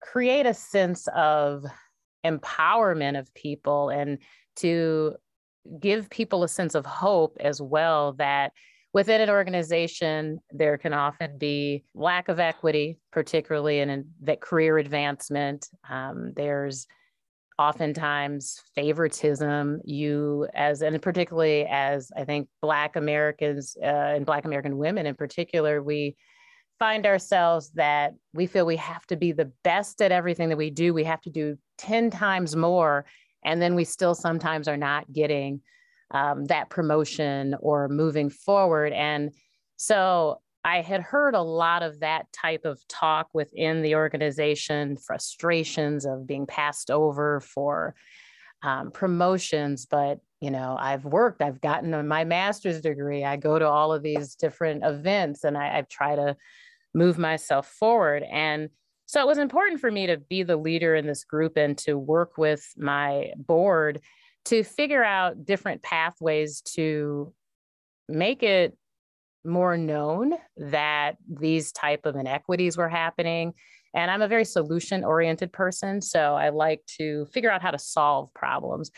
create 0.02 0.46
a 0.46 0.54
sense 0.54 1.08
of 1.16 1.66
empowerment 2.26 3.20
of 3.20 3.34
people 3.34 3.90
and 3.90 4.20
to 4.58 5.16
give 5.80 6.10
people 6.10 6.44
a 6.44 6.48
sense 6.48 6.76
of 6.76 6.86
hope 6.86 7.38
as 7.40 7.62
well 7.62 8.14
that 8.14 8.52
within 8.96 9.20
an 9.20 9.30
organization 9.30 10.40
there 10.52 10.78
can 10.78 10.94
often 10.94 11.38
be 11.38 11.84
lack 11.94 12.30
of 12.30 12.40
equity 12.40 12.98
particularly 13.12 13.80
in 13.80 14.06
that 14.22 14.40
career 14.40 14.78
advancement. 14.78 15.68
Um, 15.90 16.32
there's 16.34 16.88
oftentimes 17.60 18.62
favoritism. 18.74 19.82
You 19.84 20.48
as 20.54 20.82
and 20.82 21.02
particularly 21.02 21.66
as 21.70 22.10
i 22.16 22.24
think 22.24 22.48
black 22.62 22.96
americans 22.96 23.78
uh, 23.82 24.16
and 24.16 24.26
black 24.26 24.46
american 24.46 24.78
women 24.78 25.06
in 25.06 25.16
particular 25.16 25.84
we 25.84 26.16
find 26.80 27.06
ourselves 27.06 27.72
that 27.72 28.14
we 28.34 28.46
feel 28.46 28.66
we 28.66 28.78
have 28.78 29.06
to 29.08 29.18
be 29.18 29.32
the 29.34 29.52
best 29.64 30.02
at 30.02 30.12
everything 30.12 30.50
that 30.50 30.58
we 30.58 30.70
do. 30.70 30.94
We 30.94 31.06
have 31.06 31.22
to 31.22 31.30
do 31.30 31.58
10 31.78 32.10
times 32.10 32.56
more 32.56 33.06
and 33.46 33.62
then 33.62 33.76
we 33.76 33.86
still 33.86 34.16
sometimes 34.16 34.68
are 34.68 34.78
not 34.78 35.12
getting 35.14 35.62
um, 36.12 36.46
that 36.46 36.70
promotion 36.70 37.56
or 37.60 37.88
moving 37.88 38.30
forward. 38.30 38.94
And 38.94 39.32
so 39.78 40.40
i 40.64 40.82
had 40.82 41.02
heard 41.02 41.36
a 41.36 41.42
lot 41.42 41.84
of 41.84 42.00
that 42.00 42.26
type 42.34 42.66
of 42.66 42.82
talk 42.88 43.30
within 43.34 43.84
the 43.84 43.96
organization 43.96 44.98
frustrations 44.98 46.06
of 46.06 46.26
being 46.26 46.48
passed 46.48 46.90
over 46.90 47.40
for 47.40 47.94
um, 48.64 48.92
promotions. 48.92 49.86
But 49.86 50.20
you 50.42 50.52
know 50.52 50.76
i've 50.78 51.06
worked 51.06 51.42
i've 51.42 51.62
gotten 51.62 52.08
my 52.08 52.24
master's 52.24 52.82
degree. 52.82 53.24
I 53.24 53.38
go 53.38 53.58
to 53.58 53.68
all 53.68 53.94
of 53.94 54.04
these 54.04 54.36
different 54.36 54.84
events 54.84 55.44
and 55.44 55.58
I, 55.58 55.78
I 55.78 55.82
try 55.90 56.16
to 56.16 56.36
move 56.94 57.18
myself 57.18 57.68
forward. 57.68 58.24
And 58.24 58.70
so 59.06 59.22
it 59.22 59.28
was 59.28 59.38
important 59.38 59.82
for 59.82 59.92
me 59.92 60.08
to 60.08 60.18
be 60.18 60.44
the 60.44 60.58
leader 60.58 60.96
in 60.96 61.06
this 61.06 61.26
group 61.26 61.58
and 61.58 61.78
to 61.80 61.98
work 61.98 62.38
with 62.38 62.66
my 62.78 63.34
board 63.38 64.02
to 64.46 64.64
figure 64.64 65.04
out 65.04 65.46
different 65.46 65.82
pathways 65.82 66.62
to 66.62 67.34
make 68.08 68.44
it 68.44 68.78
more 69.44 69.78
known 69.78 70.34
that 70.58 71.18
these 71.28 71.72
type 71.72 72.06
of 72.06 72.16
inequities 72.16 72.78
were 72.78 72.90
happening. 72.90 73.54
And 73.94 74.12
i'm 74.12 74.22
a 74.22 74.28
very 74.28 74.46
solution 74.46 75.04
oriented 75.04 75.54
person 75.54 76.02
so 76.02 76.36
i 76.36 76.50
like 76.50 76.82
to 76.98 77.26
figure 77.28 77.52
out 77.52 77.62
how 77.62 77.72
to 77.72 77.80
solve 77.80 78.34
problems. 78.34 78.92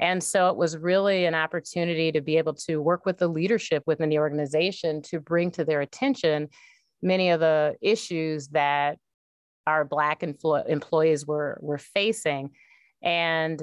And 0.00 0.20
so 0.20 0.48
it 0.48 0.56
was 0.56 0.76
really 0.76 1.26
an 1.26 1.36
opportunity 1.36 2.10
to 2.10 2.20
be 2.20 2.36
able 2.36 2.54
to 2.54 2.78
work 2.78 3.06
with 3.06 3.18
the 3.18 3.28
leadership 3.28 3.84
within 3.86 4.08
the 4.08 4.18
organization 4.18 5.00
to 5.02 5.20
bring 5.20 5.52
to 5.52 5.64
their 5.64 5.80
attention 5.80 6.48
many 7.02 7.30
of 7.30 7.38
the 7.38 7.76
issues 7.80 8.48
that 8.48 8.98
our 9.66 9.84
black 9.84 10.24
employees 10.24 11.24
were 11.24 11.58
were 11.60 11.78
facing. 11.78 12.50
And 13.00 13.62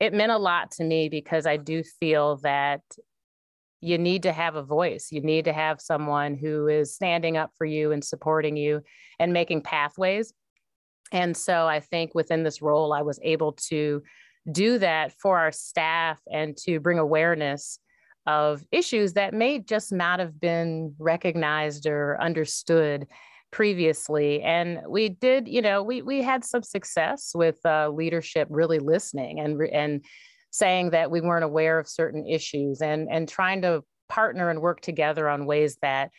it 0.00 0.14
meant 0.14 0.32
a 0.32 0.38
lot 0.38 0.70
to 0.72 0.84
me 0.84 1.08
because 1.08 1.46
i 1.46 1.56
do 1.56 1.82
feel 2.00 2.36
that 2.38 2.82
you 3.80 3.98
need 3.98 4.22
to 4.24 4.32
have 4.32 4.56
a 4.56 4.62
voice. 4.62 5.08
You 5.10 5.22
need 5.22 5.46
to 5.46 5.52
have 5.52 5.80
someone 5.80 6.34
who 6.34 6.68
is 6.68 6.94
standing 6.94 7.36
up 7.36 7.52
for 7.56 7.64
you 7.64 7.92
and 7.92 8.04
supporting 8.04 8.56
you 8.56 8.82
and 9.18 9.32
making 9.32 9.62
pathways. 9.62 10.32
And 11.12 11.36
so 11.36 11.66
i 11.66 11.80
think 11.80 12.14
within 12.14 12.44
this 12.44 12.62
role 12.62 12.92
i 12.92 13.02
was 13.02 13.18
able 13.22 13.52
to 13.70 14.02
do 14.52 14.78
that 14.78 15.12
for 15.20 15.38
our 15.38 15.52
staff 15.52 16.20
and 16.32 16.56
to 16.56 16.78
bring 16.78 16.98
awareness 16.98 17.78
of 18.26 18.62
issues 18.70 19.14
that 19.14 19.34
may 19.34 19.58
just 19.58 19.92
not 19.92 20.20
have 20.20 20.38
been 20.38 20.94
recognized 20.98 21.86
or 21.86 22.20
understood 22.20 23.06
previously 23.50 24.40
and 24.42 24.80
we 24.88 25.08
did 25.08 25.48
you 25.48 25.60
know 25.60 25.82
we 25.82 26.02
we 26.02 26.22
had 26.22 26.44
some 26.44 26.62
success 26.62 27.32
with 27.34 27.58
uh, 27.64 27.88
leadership 27.88 28.46
really 28.50 28.78
listening 28.78 29.40
and 29.40 29.60
and 29.72 30.04
saying 30.52 30.90
that 30.90 31.10
we 31.10 31.20
weren't 31.20 31.44
aware 31.44 31.78
of 31.78 31.88
certain 31.88 32.26
issues 32.26 32.80
and 32.80 33.08
and 33.10 33.28
trying 33.28 33.62
to 33.62 33.82
partner 34.08 34.50
and 34.50 34.60
work 34.60 34.80
together 34.80 35.28
on 35.28 35.46
ways 35.46 35.78
that 35.80 36.10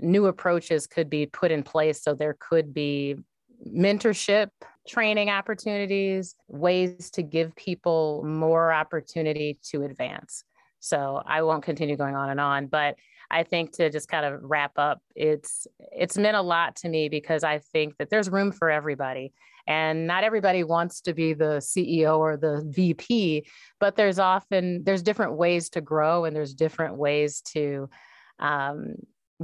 new 0.00 0.26
approaches 0.26 0.86
could 0.86 1.10
be 1.10 1.26
put 1.26 1.50
in 1.50 1.62
place. 1.62 2.02
So 2.02 2.14
there 2.14 2.36
could 2.38 2.72
be 2.72 3.16
mentorship 3.66 4.48
training 4.86 5.30
opportunities 5.30 6.36
ways 6.46 7.10
to 7.10 7.22
give 7.22 7.54
people 7.56 8.22
more 8.24 8.72
opportunity 8.72 9.58
to 9.70 9.82
advance. 9.82 10.44
So 10.78 11.22
i 11.26 11.42
won't 11.42 11.64
continue 11.64 11.96
going 11.96 12.14
on 12.14 12.30
and 12.30 12.38
on 12.38 12.66
but 12.66 12.96
I 13.30 13.42
think 13.42 13.72
to 13.72 13.90
just 13.90 14.08
kind 14.08 14.24
of 14.24 14.40
wrap 14.42 14.72
up, 14.76 15.00
it's 15.14 15.66
it's 15.78 16.16
meant 16.16 16.36
a 16.36 16.42
lot 16.42 16.76
to 16.76 16.88
me 16.88 17.08
because 17.08 17.44
I 17.44 17.58
think 17.58 17.96
that 17.98 18.10
there's 18.10 18.30
room 18.30 18.52
for 18.52 18.70
everybody. 18.70 19.32
And 19.68 20.06
not 20.06 20.22
everybody 20.22 20.62
wants 20.62 21.00
to 21.02 21.12
be 21.12 21.32
the 21.32 21.58
CEO 21.60 22.18
or 22.18 22.36
the 22.36 22.62
VP, 22.68 23.46
but 23.80 23.96
there's 23.96 24.20
often 24.20 24.84
there's 24.84 25.02
different 25.02 25.36
ways 25.36 25.70
to 25.70 25.80
grow 25.80 26.24
and 26.24 26.36
there's 26.36 26.54
different 26.54 26.96
ways 26.96 27.40
to 27.52 27.90
um, 28.38 28.94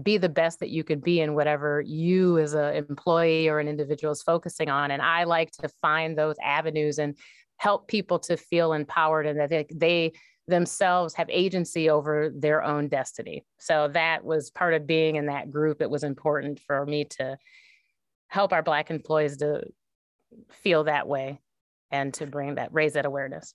be 0.00 0.16
the 0.18 0.28
best 0.28 0.60
that 0.60 0.70
you 0.70 0.84
could 0.84 1.02
be 1.02 1.20
in 1.20 1.34
whatever 1.34 1.82
you 1.84 2.38
as 2.38 2.54
an 2.54 2.74
employee 2.74 3.48
or 3.48 3.58
an 3.58 3.68
individual 3.68 4.12
is 4.12 4.22
focusing 4.22 4.70
on. 4.70 4.90
And 4.90 5.02
I 5.02 5.24
like 5.24 5.50
to 5.52 5.68
find 5.82 6.16
those 6.16 6.36
avenues 6.42 6.98
and 6.98 7.16
help 7.56 7.88
people 7.88 8.18
to 8.18 8.36
feel 8.36 8.72
empowered 8.72 9.26
and 9.26 9.38
that 9.38 9.50
they, 9.50 9.66
they 9.74 10.12
themselves 10.48 11.14
have 11.14 11.30
agency 11.30 11.88
over 11.88 12.30
their 12.34 12.62
own 12.62 12.88
destiny. 12.88 13.44
So 13.58 13.88
that 13.92 14.24
was 14.24 14.50
part 14.50 14.74
of 14.74 14.86
being 14.86 15.16
in 15.16 15.26
that 15.26 15.50
group. 15.50 15.80
It 15.80 15.90
was 15.90 16.04
important 16.04 16.60
for 16.60 16.84
me 16.84 17.04
to 17.04 17.38
help 18.28 18.52
our 18.52 18.62
Black 18.62 18.90
employees 18.90 19.36
to 19.38 19.62
feel 20.50 20.84
that 20.84 21.06
way 21.06 21.40
and 21.90 22.12
to 22.14 22.26
bring 22.26 22.56
that, 22.56 22.72
raise 22.72 22.94
that 22.94 23.06
awareness. 23.06 23.54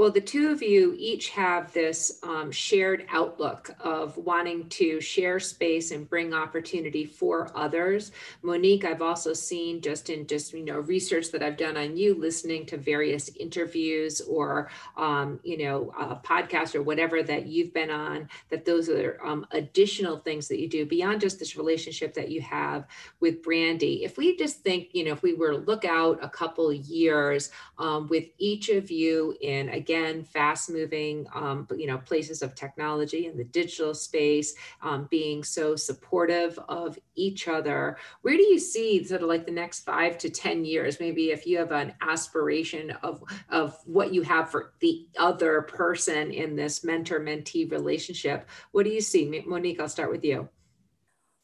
Well, 0.00 0.10
the 0.10 0.18
two 0.18 0.48
of 0.48 0.62
you 0.62 0.96
each 0.98 1.28
have 1.28 1.74
this 1.74 2.20
um, 2.22 2.50
shared 2.50 3.04
outlook 3.10 3.70
of 3.80 4.16
wanting 4.16 4.66
to 4.70 4.98
share 4.98 5.38
space 5.38 5.90
and 5.90 6.08
bring 6.08 6.32
opportunity 6.32 7.04
for 7.04 7.52
others. 7.54 8.10
Monique, 8.40 8.86
I've 8.86 9.02
also 9.02 9.34
seen 9.34 9.82
just 9.82 10.08
in 10.08 10.26
just 10.26 10.54
you 10.54 10.64
know 10.64 10.78
research 10.78 11.30
that 11.32 11.42
I've 11.42 11.58
done 11.58 11.76
on 11.76 11.98
you, 11.98 12.14
listening 12.14 12.64
to 12.64 12.78
various 12.78 13.28
interviews 13.36 14.22
or 14.22 14.70
um, 14.96 15.38
you 15.44 15.58
know 15.58 15.92
a 15.98 16.16
podcast 16.16 16.74
or 16.74 16.82
whatever 16.82 17.22
that 17.22 17.44
you've 17.44 17.74
been 17.74 17.90
on. 17.90 18.26
That 18.48 18.64
those 18.64 18.88
are 18.88 19.20
um, 19.22 19.46
additional 19.50 20.16
things 20.16 20.48
that 20.48 20.60
you 20.60 20.68
do 20.70 20.86
beyond 20.86 21.20
just 21.20 21.38
this 21.38 21.58
relationship 21.58 22.14
that 22.14 22.30
you 22.30 22.40
have 22.40 22.86
with 23.20 23.42
Brandy. 23.42 24.02
If 24.02 24.16
we 24.16 24.34
just 24.38 24.62
think, 24.62 24.94
you 24.94 25.04
know, 25.04 25.12
if 25.12 25.22
we 25.22 25.34
were 25.34 25.50
to 25.50 25.58
look 25.58 25.84
out 25.84 26.24
a 26.24 26.28
couple 26.30 26.72
years 26.72 27.50
um, 27.76 28.08
with 28.08 28.24
each 28.38 28.70
of 28.70 28.90
you 28.90 29.36
in 29.42 29.68
again 29.68 29.89
again, 29.90 30.22
fast 30.22 30.70
moving, 30.70 31.26
um, 31.34 31.66
you 31.76 31.88
know, 31.88 31.98
places 31.98 32.42
of 32.42 32.54
technology 32.54 33.26
in 33.26 33.36
the 33.36 33.42
digital 33.42 33.92
space, 33.92 34.54
um, 34.82 35.08
being 35.10 35.42
so 35.42 35.74
supportive 35.74 36.56
of 36.68 36.96
each 37.16 37.48
other. 37.48 37.96
Where 38.22 38.36
do 38.36 38.42
you 38.44 38.60
see 38.60 39.02
sort 39.02 39.22
of 39.22 39.28
like 39.28 39.46
the 39.46 39.52
next 39.52 39.80
five 39.80 40.16
to 40.18 40.30
10 40.30 40.64
years? 40.64 41.00
Maybe 41.00 41.32
if 41.32 41.44
you 41.44 41.58
have 41.58 41.72
an 41.72 41.92
aspiration 42.02 42.92
of, 43.02 43.24
of 43.48 43.76
what 43.84 44.14
you 44.14 44.22
have 44.22 44.48
for 44.48 44.74
the 44.78 45.08
other 45.18 45.62
person 45.62 46.30
in 46.30 46.54
this 46.54 46.84
mentor 46.84 47.18
mentee 47.18 47.68
relationship, 47.68 48.48
what 48.70 48.84
do 48.84 48.90
you 48.90 49.00
see? 49.00 49.42
Monique, 49.44 49.80
I'll 49.80 49.88
start 49.88 50.12
with 50.12 50.24
you. 50.24 50.48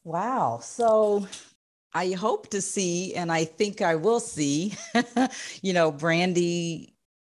Wow. 0.05 0.61
So 0.63 1.27
I 1.93 2.13
hope 2.13 2.49
to 2.51 2.61
see, 2.61 3.13
and 3.15 3.33
I 3.33 3.45
think 3.45 3.83
I 3.83 3.97
will 3.97 4.21
see, 4.21 4.75
you 5.63 5.73
know, 5.73 5.91
Brandy 5.91 6.96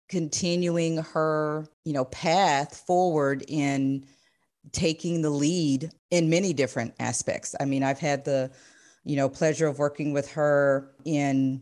continuing 0.09 0.97
her, 0.97 1.67
you 1.85 1.93
know, 1.93 2.05
path 2.05 2.83
forward 2.85 3.45
in 3.47 4.05
taking 4.71 5.21
the 5.21 5.29
lead 5.29 5.91
in 6.11 6.29
many 6.29 6.53
different 6.53 6.93
aspects. 6.99 7.55
I 7.59 7.65
mean, 7.65 7.83
I've 7.83 7.99
had 7.99 8.25
the, 8.25 8.51
you 9.05 9.15
know, 9.15 9.29
pleasure 9.29 9.67
of 9.67 9.79
working 9.79 10.11
with 10.11 10.31
her 10.31 10.91
in 11.05 11.61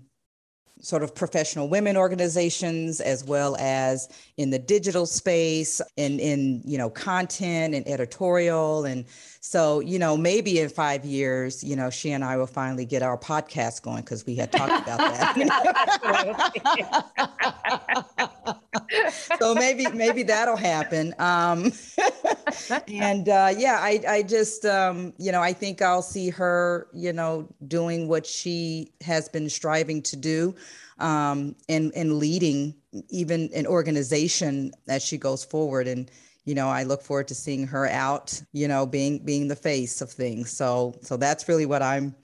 sort 0.82 1.04
of 1.04 1.16
professional 1.16 1.68
women 1.68 1.98
organizations 1.98 3.00
as 3.02 3.24
well 3.24 3.56
as 3.58 4.10
in 4.38 4.50
the 4.50 4.60
digital 4.60 5.06
space 5.06 5.82
and 5.98 6.20
in 6.20 6.62
you 6.66 6.78
know 6.78 6.90
content 6.90 7.74
and 7.74 7.88
editorial. 7.88 8.86
And 8.86 9.06
so 9.42 9.80
you 9.80 10.00
know 10.00 10.16
maybe 10.18 10.60
in 10.60 10.70
five 10.70 11.06
years 11.06 11.64
you 11.64 11.76
know 11.76 11.90
she 11.90 12.12
and 12.12 12.24
i 12.24 12.36
will 12.36 12.48
finally 12.48 12.86
get 12.86 13.02
our 13.02 13.18
podcast 13.18 13.82
going 13.82 14.02
because 14.02 14.26
we 14.26 14.36
had 14.36 14.52
talked 14.52 14.84
about 14.84 14.98
that. 14.98 15.36
So 19.40 19.54
maybe 19.54 19.86
maybe 19.88 20.24
that'll 20.24 20.56
happen. 20.56 21.14
Um, 21.20 21.72
and 22.88 23.28
uh, 23.30 23.54
yeah 23.56 23.80
i 23.82 24.02
i 24.08 24.24
just 24.24 24.66
um, 24.66 25.14
you 25.18 25.32
know 25.32 25.42
i 25.42 25.54
think 25.54 25.82
i'll 25.82 26.02
see 26.02 26.30
her 26.30 26.88
you 26.94 27.14
know 27.14 27.48
doing 27.68 28.08
what 28.08 28.26
she 28.26 28.92
has 29.02 29.30
been 29.30 29.50
striving 29.50 30.02
to 30.04 30.16
do 30.16 30.56
um, 31.00 31.56
and 31.70 31.92
and 31.96 32.18
leading 32.18 32.76
even 33.10 33.50
an 33.54 33.68
organization 33.68 34.72
as 34.88 35.04
she 35.04 35.18
goes 35.18 35.44
forward. 35.44 35.88
And 35.88 36.10
you 36.48 36.56
know 36.56 36.70
i 36.70 36.84
look 36.84 37.02
forward 37.02 37.28
to 37.28 37.36
seeing 37.36 37.68
her 37.68 37.88
out 37.88 38.42
you 38.54 38.70
know 38.70 38.86
being 38.86 39.20
being 39.20 39.50
the 39.50 39.56
face 39.56 40.02
of 40.02 40.10
things. 40.10 40.50
So 40.50 40.96
so 41.02 41.18
that's 41.18 41.48
really 41.48 41.66
what 41.66 41.84
i'm 41.84 42.16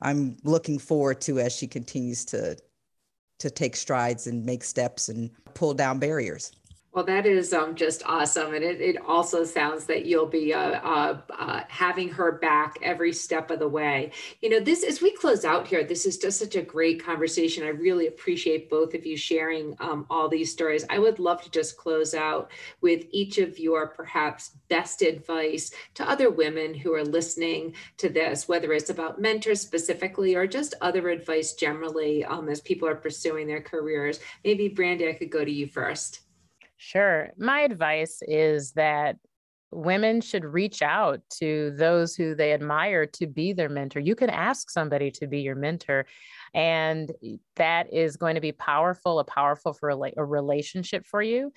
i'm 0.00 0.36
looking 0.42 0.78
forward 0.78 1.20
to 1.22 1.38
as 1.38 1.54
she 1.54 1.66
continues 1.66 2.24
to 2.26 2.56
to 3.38 3.50
take 3.50 3.76
strides 3.76 4.26
and 4.26 4.44
make 4.44 4.64
steps 4.64 5.08
and 5.08 5.30
pull 5.54 5.74
down 5.74 5.98
barriers 5.98 6.52
well, 6.98 7.06
that 7.06 7.26
is 7.26 7.52
um, 7.52 7.76
just 7.76 8.02
awesome. 8.06 8.54
And 8.54 8.64
it, 8.64 8.80
it 8.80 8.96
also 9.06 9.44
sounds 9.44 9.84
that 9.84 10.04
you'll 10.04 10.26
be 10.26 10.52
uh, 10.52 10.80
uh, 10.80 11.20
uh, 11.38 11.60
having 11.68 12.08
her 12.08 12.32
back 12.32 12.76
every 12.82 13.12
step 13.12 13.52
of 13.52 13.60
the 13.60 13.68
way. 13.68 14.10
You 14.42 14.50
know, 14.50 14.58
this, 14.58 14.82
as 14.82 15.00
we 15.00 15.12
close 15.12 15.44
out 15.44 15.68
here, 15.68 15.84
this 15.84 16.06
is 16.06 16.18
just 16.18 16.40
such 16.40 16.56
a 16.56 16.62
great 16.62 17.00
conversation. 17.00 17.62
I 17.62 17.68
really 17.68 18.08
appreciate 18.08 18.68
both 18.68 18.94
of 18.94 19.06
you 19.06 19.16
sharing 19.16 19.76
um, 19.78 20.06
all 20.10 20.28
these 20.28 20.50
stories. 20.50 20.84
I 20.90 20.98
would 20.98 21.20
love 21.20 21.40
to 21.42 21.50
just 21.52 21.76
close 21.76 22.14
out 22.14 22.50
with 22.80 23.04
each 23.12 23.38
of 23.38 23.60
your 23.60 23.86
perhaps 23.86 24.56
best 24.68 25.00
advice 25.00 25.70
to 25.94 26.10
other 26.10 26.30
women 26.30 26.74
who 26.74 26.92
are 26.94 27.04
listening 27.04 27.76
to 27.98 28.08
this, 28.08 28.48
whether 28.48 28.72
it's 28.72 28.90
about 28.90 29.20
mentors 29.20 29.60
specifically 29.60 30.34
or 30.34 30.48
just 30.48 30.74
other 30.80 31.10
advice 31.10 31.52
generally 31.52 32.24
um, 32.24 32.48
as 32.48 32.60
people 32.60 32.88
are 32.88 32.96
pursuing 32.96 33.46
their 33.46 33.62
careers. 33.62 34.18
Maybe, 34.44 34.66
Brandy, 34.66 35.08
I 35.08 35.12
could 35.12 35.30
go 35.30 35.44
to 35.44 35.52
you 35.52 35.68
first. 35.68 36.22
Sure. 36.78 37.30
My 37.36 37.60
advice 37.60 38.20
is 38.22 38.72
that 38.72 39.16
women 39.70 40.20
should 40.20 40.44
reach 40.44 40.80
out 40.80 41.20
to 41.28 41.72
those 41.76 42.14
who 42.14 42.34
they 42.34 42.52
admire 42.52 43.04
to 43.04 43.26
be 43.26 43.52
their 43.52 43.68
mentor. 43.68 44.00
You 44.00 44.14
can 44.14 44.30
ask 44.30 44.70
somebody 44.70 45.10
to 45.10 45.26
be 45.26 45.40
your 45.40 45.56
mentor, 45.56 46.06
and 46.54 47.12
that 47.56 47.92
is 47.92 48.16
going 48.16 48.36
to 48.36 48.40
be 48.40 48.52
powerful, 48.52 49.18
a 49.18 49.24
powerful 49.24 49.72
for 49.72 49.90
a 49.90 50.24
relationship 50.24 51.04
for 51.04 51.20
you, 51.20 51.52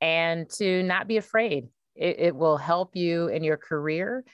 and 0.00 0.50
to 0.50 0.82
not 0.82 1.08
be 1.08 1.16
afraid. 1.16 1.68
It, 1.94 2.16
it 2.18 2.36
will 2.36 2.56
help 2.56 2.96
you 2.96 3.28
in 3.28 3.44
your 3.44 3.56
career. 3.56 4.24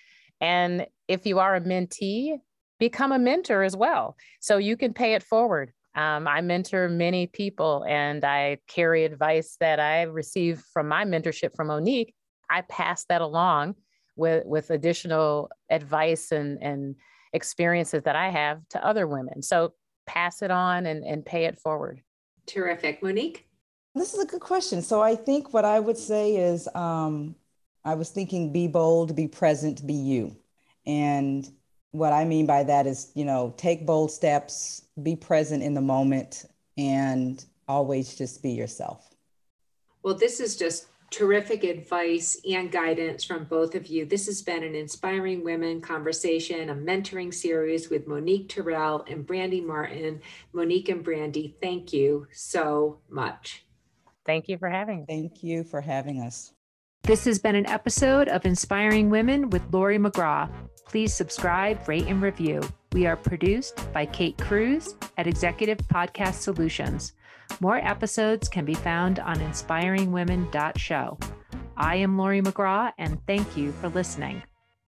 And 0.41 0.87
if 1.07 1.27
you 1.27 1.39
are 1.39 1.55
a 1.55 1.61
mentee, 1.61 2.39
become 2.79 3.13
a 3.13 3.19
mentor 3.19 3.63
as 3.63 3.77
well. 3.77 4.17
So 4.41 4.57
you 4.57 4.77
can 4.77 4.95
pay 4.95 5.13
it 5.13 5.23
forward. 5.23 5.73
Um, 5.95 6.29
I 6.29 6.41
mentor 6.41 6.89
many 6.89 7.27
people 7.27 7.85
and 7.89 8.25
I 8.25 8.59
carry 8.69 9.05
advice 9.05 9.57
that 9.61 9.81
I 9.81 10.03
receive 10.03 10.63
from 10.73 10.89
my 10.89 11.05
mentorship 11.05 11.57
from 11.57 11.67
Monique. 11.67 12.15
I 12.49 12.63
pass 12.63 13.05
that 13.07 13.21
along 13.21 13.75
with, 14.17 14.47
with 14.47 14.71
additional 14.71 15.51
advice 15.69 16.31
and, 16.31 16.63
and 16.63 16.95
experiences 17.33 18.03
that 18.05 18.17
I 18.17 18.31
have 18.31 18.61
to 18.71 18.85
other 18.85 19.07
women. 19.07 19.43
So 19.43 19.75
pass 20.07 20.43
it 20.43 20.51
on 20.51 20.87
and, 20.87 21.05
and 21.05 21.25
pay 21.25 21.45
it 21.45 21.59
forward. 21.59 22.03
Terrific. 22.47 23.03
Monique? 23.03 23.47
This 23.95 24.15
is 24.15 24.21
a 24.21 24.27
good 24.27 24.41
question. 24.41 24.83
So 24.83 25.01
I 25.03 25.17
think 25.17 25.53
what 25.53 25.65
I 25.65 25.81
would 25.81 25.99
say 25.99 26.37
is 26.37 26.69
um, 26.75 27.35
I 27.85 27.95
was 27.95 28.11
thinking 28.11 28.53
be 28.53 28.69
bold, 28.69 29.17
be 29.17 29.27
present, 29.27 29.85
be 29.87 29.95
you. 29.95 30.37
And 30.87 31.49
what 31.93 32.13
I 32.13 32.25
mean 32.25 32.47
by 32.47 32.63
that 32.65 32.87
is, 32.87 33.11
you 33.15 33.25
know, 33.25 33.55
take 33.57 33.87
bold 33.87 34.13
steps, 34.13 34.83
be 35.03 35.17
present 35.17 35.63
in 35.63 35.75
the 35.75 35.81
moment, 35.81 36.45
and 36.79 37.45
always 37.69 38.15
just 38.15 38.43
be 38.43 38.51
yourself. 38.51 39.15
Well, 40.03 40.15
this 40.15 40.41
is 40.41 40.57
just 40.57 40.87
terrific 41.11 41.65
advice 41.65 42.41
and 42.49 42.71
guidance 42.71 43.25
from 43.25 43.45
both 43.45 43.75
of 43.75 43.89
you. 43.89 44.07
This 44.07 44.27
has 44.27 44.43
been 44.43 44.63
an 44.63 44.75
inspiring 44.75 45.43
women 45.45 45.81
conversation, 45.81 46.71
a 46.71 46.75
mentoring 46.75 47.35
series 47.35 47.91
with 47.91 48.07
Monique 48.07 48.49
Terrell 48.49 49.05
and 49.09 49.27
Brandy 49.27 49.61
Martin. 49.61 50.21
Monique 50.53 50.89
and 50.89 51.03
Brandy, 51.03 51.57
thank 51.61 51.93
you 51.93 52.27
so 52.33 53.01
much. 53.09 53.65
Thank 54.25 54.49
you 54.49 54.57
for 54.59 54.69
having. 54.69 55.05
Thank 55.07 55.43
you 55.43 55.65
for 55.65 55.81
having 55.81 56.21
us. 56.21 56.53
This 57.03 57.25
has 57.25 57.39
been 57.39 57.57
an 57.57 57.67
episode 57.67 58.29
of 58.29 58.45
Inspiring 58.45 59.11
Women 59.11 59.51
with 59.51 59.63
Laurie 59.73 59.99
McGraw. 59.99 60.49
Please 60.91 61.15
subscribe, 61.15 61.87
rate, 61.87 62.09
and 62.09 62.21
review. 62.21 62.61
We 62.91 63.07
are 63.07 63.15
produced 63.15 63.93
by 63.93 64.07
Kate 64.07 64.37
Cruz 64.39 64.97
at 65.19 65.29
Executive 65.29 65.79
Podcast 65.79 66.41
Solutions. 66.41 67.13
More 67.61 67.77
episodes 67.77 68.49
can 68.49 68.65
be 68.65 68.75
found 68.75 69.21
on 69.21 69.37
inspiringwomen.show. 69.37 71.19
I 71.77 71.95
am 71.95 72.19
Laurie 72.19 72.43
McGraw, 72.43 72.93
and 72.99 73.25
thank 73.25 73.57
you 73.57 73.71
for 73.71 73.89
listening. 73.89 74.43